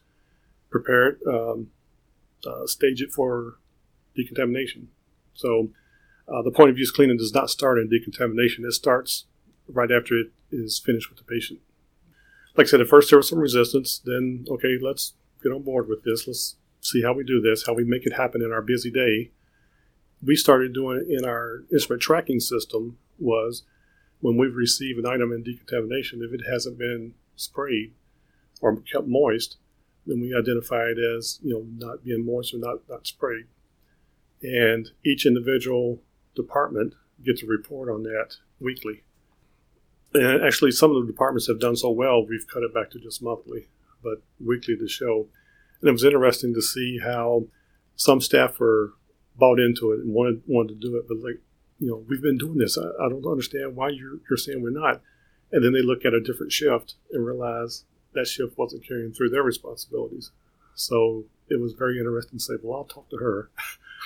prepare 0.69 1.09
it, 1.09 1.17
um, 1.27 1.71
uh, 2.47 2.65
stage 2.65 3.01
it 3.01 3.11
for 3.11 3.55
decontamination. 4.15 4.87
So 5.33 5.69
uh, 6.27 6.41
the 6.41 6.51
point 6.51 6.69
of 6.69 6.77
use 6.77 6.89
cleaning 6.89 7.17
does 7.17 7.33
not 7.33 7.49
start 7.49 7.77
in 7.77 7.89
decontamination. 7.89 8.63
It 8.65 8.71
starts 8.71 9.25
right 9.67 9.91
after 9.91 10.17
it 10.17 10.27
is 10.51 10.79
finished 10.79 11.09
with 11.09 11.17
the 11.17 11.25
patient. 11.25 11.59
Like 12.55 12.67
I 12.67 12.69
said, 12.69 12.81
at 12.81 12.87
first 12.87 13.09
there 13.09 13.19
was 13.19 13.27
some 13.27 13.39
resistance. 13.39 13.99
Then, 14.03 14.45
okay, 14.49 14.77
let's 14.81 15.13
get 15.43 15.51
on 15.51 15.63
board 15.63 15.89
with 15.89 16.03
this. 16.03 16.25
Let's 16.25 16.55
see 16.79 17.01
how 17.03 17.13
we 17.13 17.25
do 17.25 17.41
this, 17.41 17.65
how 17.67 17.73
we 17.73 17.83
make 17.83 18.05
it 18.05 18.13
happen 18.13 18.41
in 18.41 18.53
our 18.53 18.61
busy 18.61 18.89
day. 18.89 19.31
We 20.25 20.37
started 20.37 20.73
doing 20.73 21.05
it 21.05 21.11
in 21.11 21.25
our 21.25 21.63
instrument 21.73 22.01
tracking 22.01 22.39
system 22.39 22.97
was 23.19 23.63
when 24.21 24.37
we 24.37 24.47
receive 24.47 24.97
an 24.97 25.05
item 25.05 25.31
in 25.31 25.43
decontamination, 25.43 26.21
if 26.23 26.33
it 26.33 26.45
hasn't 26.49 26.77
been 26.77 27.13
sprayed, 27.35 27.93
or 28.61 28.75
kept 28.77 29.07
moist, 29.07 29.57
then 30.05 30.21
we 30.21 30.35
identify 30.35 30.85
it 30.85 30.97
as 30.97 31.39
you 31.43 31.53
know 31.53 31.65
not 31.77 32.03
being 32.03 32.25
moist 32.25 32.53
or 32.53 32.57
not 32.57 32.87
not 32.89 33.07
sprayed. 33.07 33.45
And 34.41 34.89
each 35.03 35.25
individual 35.25 36.01
department 36.35 36.93
gets 37.23 37.41
a 37.43 37.47
report 37.47 37.89
on 37.89 38.03
that 38.03 38.35
weekly. 38.59 39.03
And 40.13 40.43
actually, 40.43 40.71
some 40.71 40.91
of 40.91 41.01
the 41.01 41.11
departments 41.11 41.47
have 41.47 41.59
done 41.59 41.75
so 41.75 41.89
well, 41.89 42.25
we've 42.25 42.47
cut 42.47 42.63
it 42.63 42.73
back 42.73 42.91
to 42.91 42.99
just 42.99 43.21
monthly, 43.21 43.67
but 44.03 44.21
weekly 44.39 44.77
to 44.77 44.87
show. 44.87 45.27
And 45.81 45.89
it 45.89 45.91
was 45.91 46.03
interesting 46.03 46.53
to 46.53 46.61
see 46.61 46.99
how 47.03 47.47
some 47.95 48.21
staff 48.21 48.59
were 48.59 48.93
bought 49.35 49.59
into 49.59 49.91
it 49.91 49.99
and 49.99 50.13
wanted 50.13 50.41
wanted 50.47 50.79
to 50.79 50.87
do 50.87 50.95
it, 50.97 51.07
but 51.07 51.17
like, 51.17 51.41
you 51.79 51.87
know, 51.87 52.03
we've 52.07 52.21
been 52.21 52.37
doing 52.37 52.57
this. 52.57 52.77
I, 52.77 53.05
I 53.05 53.09
don't 53.09 53.25
understand 53.25 53.75
why 53.75 53.89
you're, 53.89 54.19
you're 54.29 54.37
saying 54.37 54.61
we're 54.61 54.69
not. 54.69 55.01
And 55.51 55.63
then 55.63 55.73
they 55.73 55.81
look 55.81 56.05
at 56.05 56.13
a 56.13 56.21
different 56.21 56.51
shift 56.51 56.95
and 57.11 57.25
realize 57.25 57.83
that 58.13 58.27
shift 58.27 58.57
wasn't 58.57 58.87
carrying 58.87 59.13
through 59.13 59.29
their 59.29 59.43
responsibilities. 59.43 60.31
So 60.73 61.25
it 61.49 61.59
was 61.59 61.73
very 61.73 61.99
interesting 61.99 62.39
to 62.39 62.43
say, 62.43 62.53
well, 62.61 62.79
I'll 62.79 62.85
talk 62.85 63.09
to 63.09 63.17
her. 63.17 63.49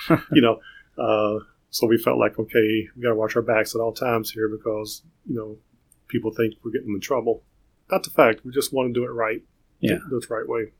you 0.32 0.42
know, 0.42 0.60
uh, 0.98 1.44
so 1.70 1.86
we 1.86 1.98
felt 1.98 2.18
like, 2.18 2.38
okay, 2.38 2.88
we 2.96 3.02
got 3.02 3.10
to 3.10 3.14
watch 3.14 3.36
our 3.36 3.42
backs 3.42 3.74
at 3.74 3.80
all 3.80 3.92
times 3.92 4.30
here 4.30 4.48
because, 4.48 5.02
you 5.26 5.34
know, 5.34 5.56
people 6.08 6.32
think 6.32 6.54
we're 6.62 6.72
getting 6.72 6.88
them 6.88 6.96
in 6.96 7.00
trouble. 7.00 7.42
Not 7.90 8.02
the 8.02 8.10
fact. 8.10 8.44
We 8.44 8.52
just 8.52 8.72
want 8.72 8.92
to 8.92 9.00
do 9.00 9.04
it 9.04 9.12
right. 9.12 9.42
Yeah. 9.78 9.98
The, 10.10 10.20
the 10.20 10.34
right 10.34 10.48
way. 10.48 10.72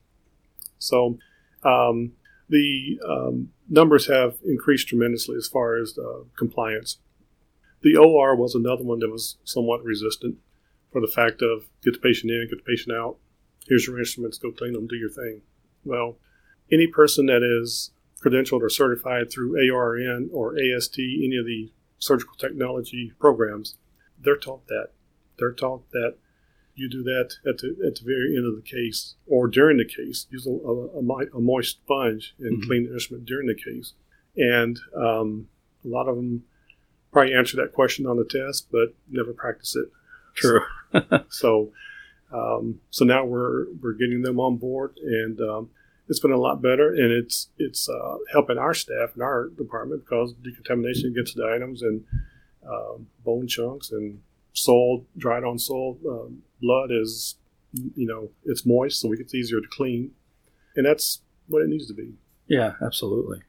So 0.79 1.17
um, 1.63 2.13
the 2.51 2.99
um, 3.07 3.49
numbers 3.69 4.07
have 4.07 4.35
increased 4.45 4.89
tremendously 4.89 5.37
as 5.37 5.47
far 5.47 5.77
as 5.77 5.97
uh, 5.97 6.23
compliance. 6.37 6.97
The 7.81 7.95
OR 7.95 8.35
was 8.35 8.53
another 8.53 8.83
one 8.83 8.99
that 8.99 9.09
was 9.09 9.37
somewhat 9.43 9.83
resistant 9.83 10.35
for 10.91 10.99
the 10.99 11.07
fact 11.07 11.41
of 11.41 11.63
get 11.83 11.93
the 11.93 11.99
patient 11.99 12.31
in, 12.31 12.47
get 12.49 12.63
the 12.63 12.69
patient 12.69 12.95
out. 12.95 13.17
Here's 13.67 13.87
your 13.87 13.97
instruments, 13.97 14.37
go 14.37 14.51
clean 14.51 14.73
them, 14.73 14.85
do 14.85 14.97
your 14.97 15.09
thing. 15.09 15.41
Well, 15.85 16.17
any 16.69 16.87
person 16.87 17.27
that 17.27 17.41
is 17.41 17.91
credentialed 18.23 18.61
or 18.61 18.69
certified 18.69 19.31
through 19.31 19.57
ARN 19.73 20.29
or 20.33 20.55
AST, 20.59 20.99
any 20.99 21.37
of 21.37 21.45
the 21.45 21.71
surgical 21.99 22.35
technology 22.35 23.13
programs, 23.17 23.77
they're 24.19 24.35
taught 24.35 24.67
that. 24.67 24.89
They're 25.39 25.53
taught 25.53 25.89
that 25.91 26.17
you 26.81 26.89
do 26.89 27.03
that 27.03 27.35
at 27.47 27.59
the, 27.59 27.75
at 27.85 27.95
the 27.95 28.03
very 28.03 28.35
end 28.35 28.45
of 28.45 28.55
the 28.55 28.69
case 28.69 29.15
or 29.27 29.47
during 29.47 29.77
the 29.77 29.85
case. 29.85 30.27
Use 30.29 30.47
a, 30.47 30.49
a, 30.49 31.37
a 31.37 31.39
moist 31.39 31.77
sponge 31.83 32.35
and 32.39 32.57
mm-hmm. 32.57 32.67
clean 32.67 32.87
the 32.87 32.93
instrument 32.93 33.25
during 33.25 33.47
the 33.47 33.55
case. 33.55 33.93
And 34.35 34.79
um, 34.95 35.47
a 35.85 35.87
lot 35.87 36.07
of 36.07 36.15
them 36.15 36.43
probably 37.11 37.33
answer 37.33 37.57
that 37.57 37.73
question 37.73 38.05
on 38.05 38.17
the 38.17 38.25
test, 38.25 38.67
but 38.71 38.95
never 39.09 39.33
practice 39.33 39.75
it. 39.75 39.89
True. 40.33 40.61
so, 41.29 41.71
um, 42.33 42.79
so 42.89 43.05
now 43.05 43.25
we're 43.25 43.65
we're 43.81 43.93
getting 43.93 44.21
them 44.21 44.39
on 44.39 44.57
board, 44.57 44.97
and 45.03 45.39
um, 45.41 45.69
it's 46.07 46.21
been 46.21 46.31
a 46.31 46.39
lot 46.39 46.61
better, 46.61 46.89
and 46.89 47.11
it's 47.11 47.49
it's 47.57 47.89
uh, 47.89 48.17
helping 48.31 48.57
our 48.57 48.73
staff 48.73 49.13
and 49.13 49.21
our 49.21 49.49
department 49.49 50.05
because 50.05 50.33
decontamination 50.41 51.13
gets 51.13 51.33
the 51.33 51.51
items 51.53 51.81
and 51.81 52.05
um, 52.65 53.07
bone 53.25 53.47
chunks 53.47 53.91
and 53.91 54.21
soil, 54.53 55.05
dried 55.17 55.43
on 55.43 55.57
soil, 55.57 55.97
um, 56.07 56.43
blood 56.61 56.89
is 56.91 57.35
you 57.73 58.05
know 58.05 58.29
it's 58.45 58.65
moist, 58.65 58.99
so 58.99 59.11
it's 59.13 59.33
easier 59.33 59.59
to 59.61 59.67
clean, 59.71 60.11
and 60.75 60.85
that's 60.85 61.21
what 61.47 61.61
it 61.61 61.69
needs 61.69 61.87
to 61.87 61.93
be. 61.93 62.13
Yeah, 62.47 62.73
absolutely. 62.83 63.41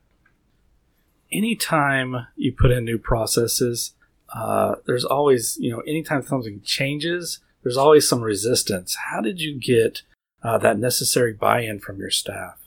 Anytime 1.30 2.26
you 2.36 2.52
put 2.52 2.70
in 2.70 2.84
new 2.84 2.98
processes, 2.98 3.94
uh, 4.34 4.76
there's 4.86 5.04
always, 5.04 5.56
you 5.58 5.70
know, 5.70 5.80
anytime 5.80 6.22
something 6.22 6.60
changes, 6.62 7.40
there's 7.62 7.76
always 7.76 8.08
some 8.08 8.20
resistance. 8.20 8.96
How 9.10 9.20
did 9.20 9.40
you 9.40 9.58
get 9.58 10.02
uh, 10.42 10.58
that 10.58 10.78
necessary 10.78 11.32
buy-in 11.32 11.80
from 11.80 11.98
your 11.98 12.10
staff? 12.10 12.58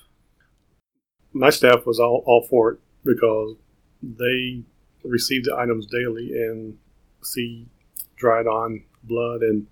My 1.31 1.49
staff 1.49 1.85
was 1.85 1.99
all, 1.99 2.23
all 2.25 2.45
for 2.49 2.71
it 2.71 2.79
because 3.03 3.55
they 4.01 4.63
receive 5.03 5.43
the 5.43 5.55
items 5.55 5.85
daily 5.85 6.31
and 6.31 6.77
see 7.21 7.67
dried 8.15 8.47
on 8.47 8.83
blood 9.03 9.41
and 9.41 9.67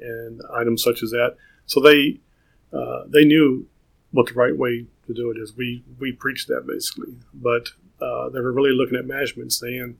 and 0.00 0.40
items 0.54 0.82
such 0.82 1.02
as 1.02 1.10
that. 1.10 1.36
So 1.66 1.80
they 1.80 2.20
uh, 2.72 3.04
they 3.06 3.24
knew 3.24 3.66
what 4.12 4.26
the 4.26 4.34
right 4.34 4.56
way 4.56 4.86
to 5.06 5.14
do 5.14 5.30
it 5.30 5.38
is. 5.38 5.56
We 5.56 5.84
we 5.98 6.12
preached 6.12 6.48
that 6.48 6.66
basically, 6.66 7.16
but 7.34 7.70
uh, 8.00 8.28
they 8.30 8.40
were 8.40 8.52
really 8.52 8.72
looking 8.72 8.98
at 8.98 9.06
management 9.06 9.52
saying, 9.52 9.96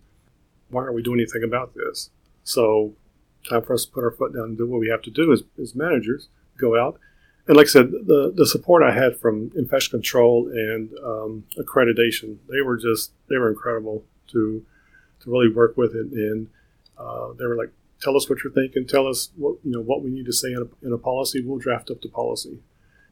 "Why 0.71 0.83
aren't 0.83 0.95
we 0.95 1.03
doing 1.03 1.21
anything 1.21 1.45
about 1.45 1.75
this?" 1.75 2.11
So 2.45 2.95
time 3.49 3.63
for 3.63 3.75
us 3.75 3.85
to 3.85 3.93
put 3.93 4.05
our 4.05 4.11
foot 4.11 4.35
down 4.35 4.45
and 4.45 4.59
do 4.59 4.67
what 4.67 4.81
we 4.81 4.89
have 4.89 5.03
to 5.03 5.11
do 5.11 5.33
as, 5.33 5.43
as 5.61 5.75
managers. 5.75 6.29
Go 6.59 6.79
out 6.79 6.99
and 7.49 7.57
like 7.57 7.67
I 7.67 7.71
said, 7.71 7.91
the 7.91 8.31
the 8.35 8.47
support 8.47 8.83
I 8.83 8.93
had 8.93 9.19
from 9.19 9.51
infection 9.57 9.91
control 9.93 10.49
and 10.49 10.91
um, 11.03 11.45
accreditation, 11.59 12.37
they 12.49 12.61
were 12.61 12.77
just 12.77 13.13
they 13.29 13.39
were 13.39 13.49
incredible 13.49 14.05
to 14.33 14.65
to 15.21 15.31
really 15.31 15.49
work 15.49 15.77
with 15.77 15.95
it, 15.97 16.07
and 16.13 16.49
uh, 16.99 17.33
they 17.39 17.47
were 17.47 17.57
like, 17.57 17.73
"Tell 18.01 18.17
us 18.17 18.29
what 18.29 18.43
you're 18.43 18.53
thinking. 18.53 18.87
Tell 18.87 19.07
us 19.07 19.31
what 19.37 19.57
you 19.65 19.73
know 19.73 19.81
what 19.81 20.03
we 20.03 20.11
need 20.11 20.27
to 20.27 20.33
say 20.33 20.53
in 20.53 20.59
a, 20.59 20.87
in 20.87 20.93
a 20.93 20.99
policy. 20.99 21.43
We'll 21.43 21.59
draft 21.59 21.91
up 21.91 22.01
the 22.01 22.09
policy." 22.09 22.61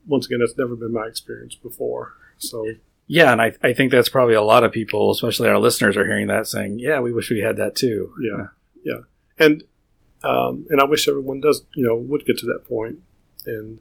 Once 0.07 0.27
again, 0.27 0.39
that's 0.39 0.57
never 0.57 0.77
been 0.77 0.93
my 0.93 1.07
experience 1.07 1.57
before. 1.57 2.15
So 2.39 2.65
yeah, 3.09 3.33
and 3.33 3.41
I, 3.41 3.53
I 3.63 3.73
think 3.73 3.93
that's 3.93 4.09
probably 4.09 4.35
a 4.35 4.43
lot 4.43 4.65
of 4.65 4.73
people, 4.73 5.11
especially 5.11 5.49
our 5.49 5.59
listeners, 5.59 5.97
are 5.97 6.07
hearing 6.07 6.27
that 6.27 6.47
saying, 6.47 6.79
"Yeah, 6.79 7.01
we 7.01 7.13
wish 7.13 7.31
we 7.31 7.41
had 7.41 7.57
that 7.57 7.77
too." 7.77 8.13
Yeah, 8.21 8.47
yeah, 8.83 9.01
and 9.39 9.63
um, 10.23 10.67
and 10.71 10.81
I 10.81 10.85
wish 10.85 11.07
everyone 11.09 11.41
does, 11.41 11.65
you 11.75 11.87
know, 11.87 11.97
would 11.97 12.27
get 12.27 12.39
to 12.39 12.47
that 12.47 12.65
point. 12.67 12.99
And 13.47 13.81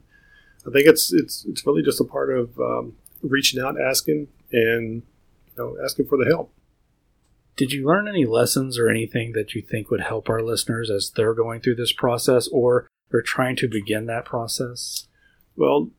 I 0.66 0.70
think 0.70 0.86
it's 0.86 1.12
it's 1.12 1.44
it's 1.46 1.66
really 1.66 1.82
just 1.82 2.00
a 2.00 2.04
part 2.04 2.36
of 2.36 2.58
um, 2.60 2.96
reaching 3.22 3.60
out, 3.60 3.80
asking, 3.80 4.28
and 4.52 5.02
you 5.02 5.54
know, 5.56 5.76
asking 5.84 6.06
for 6.06 6.16
the 6.16 6.26
help. 6.26 6.52
Did 7.56 7.72
you 7.72 7.86
learn 7.86 8.06
any 8.06 8.26
lessons 8.26 8.78
or 8.78 8.88
anything 8.88 9.32
that 9.32 9.54
you 9.54 9.62
think 9.62 9.90
would 9.90 10.02
help 10.02 10.28
our 10.28 10.42
listeners 10.42 10.90
as 10.90 11.10
they're 11.10 11.34
going 11.34 11.60
through 11.60 11.76
this 11.76 11.92
process 11.92 12.48
or 12.48 12.86
they're 13.10 13.22
trying 13.22 13.56
to 13.56 13.68
begin 13.68 14.06
that 14.06 14.26
process? 14.26 15.08
Well, 15.56 15.90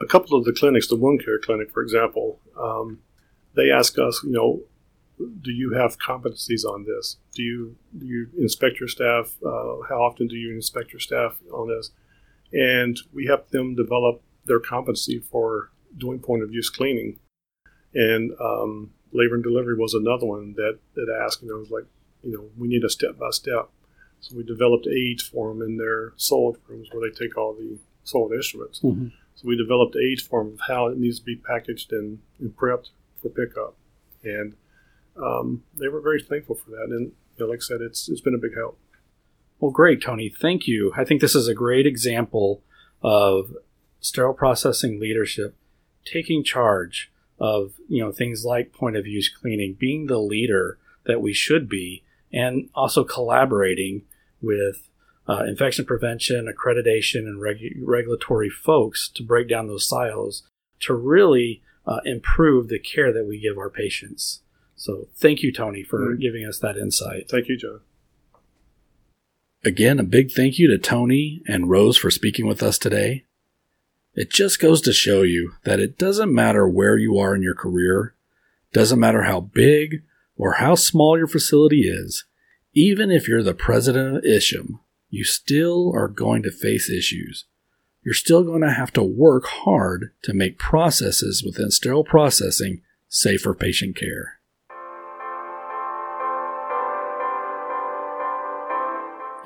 a 0.00 0.06
couple 0.06 0.38
of 0.38 0.44
the 0.44 0.52
clinics, 0.52 0.88
the 0.88 0.96
wound 0.96 1.22
care 1.24 1.38
clinic, 1.38 1.70
for 1.70 1.82
example, 1.82 2.40
um, 2.58 3.00
they 3.54 3.70
ask 3.70 3.98
us, 3.98 4.22
you 4.24 4.32
know, 4.32 4.62
do 5.42 5.52
you 5.52 5.74
have 5.74 5.98
competencies 5.98 6.64
on 6.64 6.84
this? 6.84 7.18
Do 7.34 7.42
you 7.42 7.76
do 7.96 8.06
you 8.06 8.28
inspect 8.38 8.80
your 8.80 8.88
staff? 8.88 9.36
Uh, 9.44 9.84
how 9.88 10.02
often 10.02 10.26
do 10.26 10.36
you 10.36 10.54
inspect 10.54 10.92
your 10.92 11.00
staff 11.00 11.38
on 11.52 11.68
this? 11.68 11.90
And 12.52 12.98
we 13.12 13.26
help 13.26 13.50
them 13.50 13.74
develop 13.74 14.22
their 14.46 14.58
competency 14.58 15.20
for 15.20 15.70
doing 15.96 16.18
point 16.18 16.42
of 16.42 16.52
use 16.52 16.70
cleaning. 16.70 17.18
And 17.94 18.32
um, 18.40 18.90
labor 19.12 19.34
and 19.34 19.44
delivery 19.44 19.76
was 19.76 19.94
another 19.94 20.26
one 20.26 20.54
that 20.54 20.78
that 20.94 21.08
asked, 21.24 21.42
you 21.42 21.54
I 21.54 21.58
was 21.58 21.70
like, 21.70 21.84
you 22.22 22.32
know, 22.32 22.44
we 22.56 22.68
need 22.68 22.84
a 22.84 22.90
step 22.90 23.18
by 23.18 23.30
step. 23.30 23.68
So 24.20 24.36
we 24.36 24.44
developed 24.44 24.86
aids 24.86 25.22
for 25.22 25.48
them 25.48 25.62
in 25.62 25.78
their 25.78 26.12
sold 26.16 26.58
rooms 26.68 26.88
where 26.92 27.08
they 27.08 27.14
take 27.14 27.36
all 27.36 27.54
the 27.54 27.78
sold 28.04 28.32
instruments. 28.32 28.80
Mm-hmm. 28.80 29.08
So 29.34 29.48
we 29.48 29.56
developed 29.56 29.96
aids 29.96 30.22
for 30.22 30.44
them 30.44 30.54
of 30.54 30.60
how 30.68 30.86
it 30.86 30.98
needs 30.98 31.18
to 31.18 31.24
be 31.24 31.36
packaged 31.36 31.92
and, 31.92 32.20
and 32.38 32.56
prepped 32.56 32.90
for 33.20 33.28
pickup. 33.30 33.76
And 34.22 34.54
um, 35.16 35.64
they 35.76 35.88
were 35.88 36.00
very 36.00 36.22
thankful 36.22 36.54
for 36.54 36.70
that. 36.70 36.88
And 36.90 37.12
you 37.36 37.44
know, 37.44 37.46
like 37.46 37.58
I 37.58 37.62
said, 37.62 37.80
it's 37.80 38.08
it's 38.08 38.20
been 38.20 38.34
a 38.34 38.38
big 38.38 38.54
help. 38.56 38.78
Well, 39.58 39.70
great, 39.70 40.02
Tony. 40.02 40.28
Thank 40.28 40.66
you. 40.66 40.92
I 40.96 41.04
think 41.04 41.20
this 41.20 41.34
is 41.34 41.48
a 41.48 41.54
great 41.54 41.86
example 41.86 42.62
of 43.02 43.56
sterile 44.00 44.34
processing 44.34 44.98
leadership 44.98 45.54
taking 46.04 46.42
charge 46.42 47.11
of 47.42 47.72
you 47.88 48.02
know 48.02 48.12
things 48.12 48.44
like 48.44 48.72
point 48.72 48.96
of 48.96 49.04
use 49.04 49.28
cleaning, 49.28 49.76
being 49.78 50.06
the 50.06 50.20
leader 50.20 50.78
that 51.06 51.20
we 51.20 51.34
should 51.34 51.68
be, 51.68 52.04
and 52.32 52.70
also 52.72 53.02
collaborating 53.02 54.02
with 54.40 54.88
uh, 55.28 55.42
infection 55.46 55.84
prevention, 55.84 56.46
accreditation, 56.46 57.26
and 57.26 57.42
regu- 57.42 57.74
regulatory 57.84 58.48
folks 58.48 59.08
to 59.08 59.24
break 59.24 59.48
down 59.48 59.66
those 59.66 59.88
silos 59.88 60.44
to 60.78 60.94
really 60.94 61.62
uh, 61.84 61.98
improve 62.04 62.68
the 62.68 62.78
care 62.78 63.12
that 63.12 63.26
we 63.26 63.40
give 63.40 63.58
our 63.58 63.70
patients. 63.70 64.42
So 64.76 65.08
thank 65.16 65.42
you, 65.42 65.52
Tony, 65.52 65.82
for 65.82 65.98
mm-hmm. 65.98 66.20
giving 66.20 66.46
us 66.46 66.60
that 66.60 66.76
insight. 66.76 67.28
Thank 67.28 67.48
you, 67.48 67.56
John. 67.56 67.80
Again, 69.64 69.98
a 69.98 70.04
big 70.04 70.30
thank 70.30 70.58
you 70.58 70.68
to 70.68 70.78
Tony 70.78 71.42
and 71.46 71.68
Rose 71.68 71.96
for 71.96 72.10
speaking 72.10 72.46
with 72.46 72.62
us 72.62 72.78
today. 72.78 73.24
It 74.14 74.30
just 74.30 74.60
goes 74.60 74.82
to 74.82 74.92
show 74.92 75.22
you 75.22 75.54
that 75.64 75.80
it 75.80 75.96
doesn't 75.96 76.34
matter 76.34 76.68
where 76.68 76.98
you 76.98 77.18
are 77.18 77.34
in 77.34 77.42
your 77.42 77.54
career, 77.54 78.14
doesn't 78.72 79.00
matter 79.00 79.22
how 79.22 79.40
big 79.40 80.02
or 80.36 80.54
how 80.54 80.74
small 80.74 81.16
your 81.16 81.26
facility 81.26 81.88
is, 81.88 82.24
even 82.74 83.10
if 83.10 83.26
you're 83.26 83.42
the 83.42 83.54
president 83.54 84.18
of 84.18 84.24
Isham, 84.24 84.80
you 85.08 85.24
still 85.24 85.92
are 85.94 86.08
going 86.08 86.42
to 86.42 86.50
face 86.50 86.90
issues. 86.90 87.46
You're 88.02 88.12
still 88.12 88.42
going 88.42 88.60
to 88.62 88.72
have 88.72 88.92
to 88.94 89.02
work 89.02 89.46
hard 89.46 90.12
to 90.22 90.34
make 90.34 90.58
processes 90.58 91.42
within 91.42 91.70
sterile 91.70 92.04
processing 92.04 92.82
safe 93.08 93.42
for 93.42 93.54
patient 93.54 93.96
care. 93.96 94.40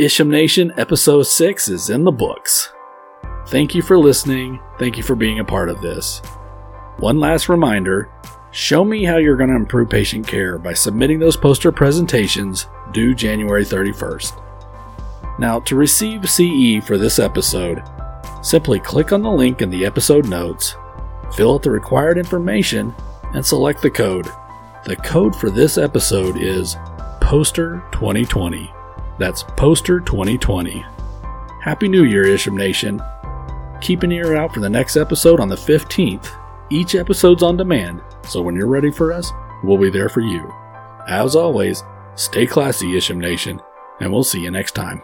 Isham 0.01 0.29
Nation 0.29 0.73
Episode 0.77 1.25
6 1.25 1.69
is 1.69 1.89
in 1.89 2.05
the 2.05 2.13
books. 2.13 2.73
Thank 3.49 3.75
you 3.77 3.83
for 3.83 3.97
listening. 3.97 4.61
Thank 4.79 4.97
you 4.97 5.05
for 5.05 5.15
being 5.15 5.39
a 5.39 5.45
part 5.45 5.69
of 5.69 5.81
this. 5.81 6.19
One 6.99 7.21
last 7.21 7.49
reminder 7.49 8.11
show 8.51 8.85
me 8.85 9.05
how 9.05 9.19
you're 9.19 9.37
going 9.37 9.51
to 9.51 9.57
improve 9.57 9.89
patient 9.89 10.27
care 10.27 10.59
by 10.59 10.73
submitting 10.73 11.19
those 11.19 11.37
poster 11.37 11.71
presentations 11.71 12.67
due 12.91 13.15
January 13.15 13.65
31st. 13.65 14.43
Now, 15.39 15.61
to 15.61 15.77
receive 15.77 16.29
CE 16.29 16.85
for 16.85 16.99
this 16.99 17.19
episode, 17.19 17.83
simply 18.43 18.81
click 18.81 19.13
on 19.13 19.23
the 19.23 19.31
link 19.31 19.63
in 19.63 19.71
the 19.71 19.85
episode 19.85 20.27
notes, 20.27 20.75
fill 21.35 21.55
out 21.55 21.63
the 21.63 21.71
required 21.71 22.19
information, 22.19 22.95
and 23.35 23.45
select 23.45 23.83
the 23.83 23.91
code. 23.91 24.27
The 24.87 24.97
code 24.97 25.37
for 25.37 25.51
this 25.51 25.79
episode 25.79 26.37
is 26.37 26.77
Poster 27.21 27.85
2020. 27.93 28.73
That's 29.19 29.43
Poster 29.43 30.01
2020. 30.01 30.85
Happy 31.63 31.89
New 31.89 32.05
Year, 32.05 32.25
Isham 32.25 32.57
Nation. 32.57 33.03
Keep 33.81 34.03
an 34.03 34.13
ear 34.13 34.37
out 34.37 34.53
for 34.53 34.61
the 34.61 34.71
next 34.71 34.97
episode 34.97 35.41
on 35.41 35.49
the 35.49 35.57
15th. 35.57 36.29
Each 36.71 36.95
episode's 36.95 37.43
on 37.43 37.57
demand, 37.57 38.03
so 38.27 38.43
when 38.43 38.57
you're 38.57 38.67
ready 38.67 38.91
for 38.91 39.13
us, 39.13 39.31
we'll 39.63 39.79
be 39.79 39.91
there 39.91 40.09
for 40.09 40.21
you. 40.21 40.53
As 41.09 41.37
always, 41.37 41.85
stay 42.17 42.47
classy, 42.47 42.97
Isham 42.97 43.21
Nation, 43.21 43.61
and 44.01 44.13
we'll 44.13 44.25
see 44.25 44.41
you 44.41 44.51
next 44.51 44.75
time. 44.75 45.03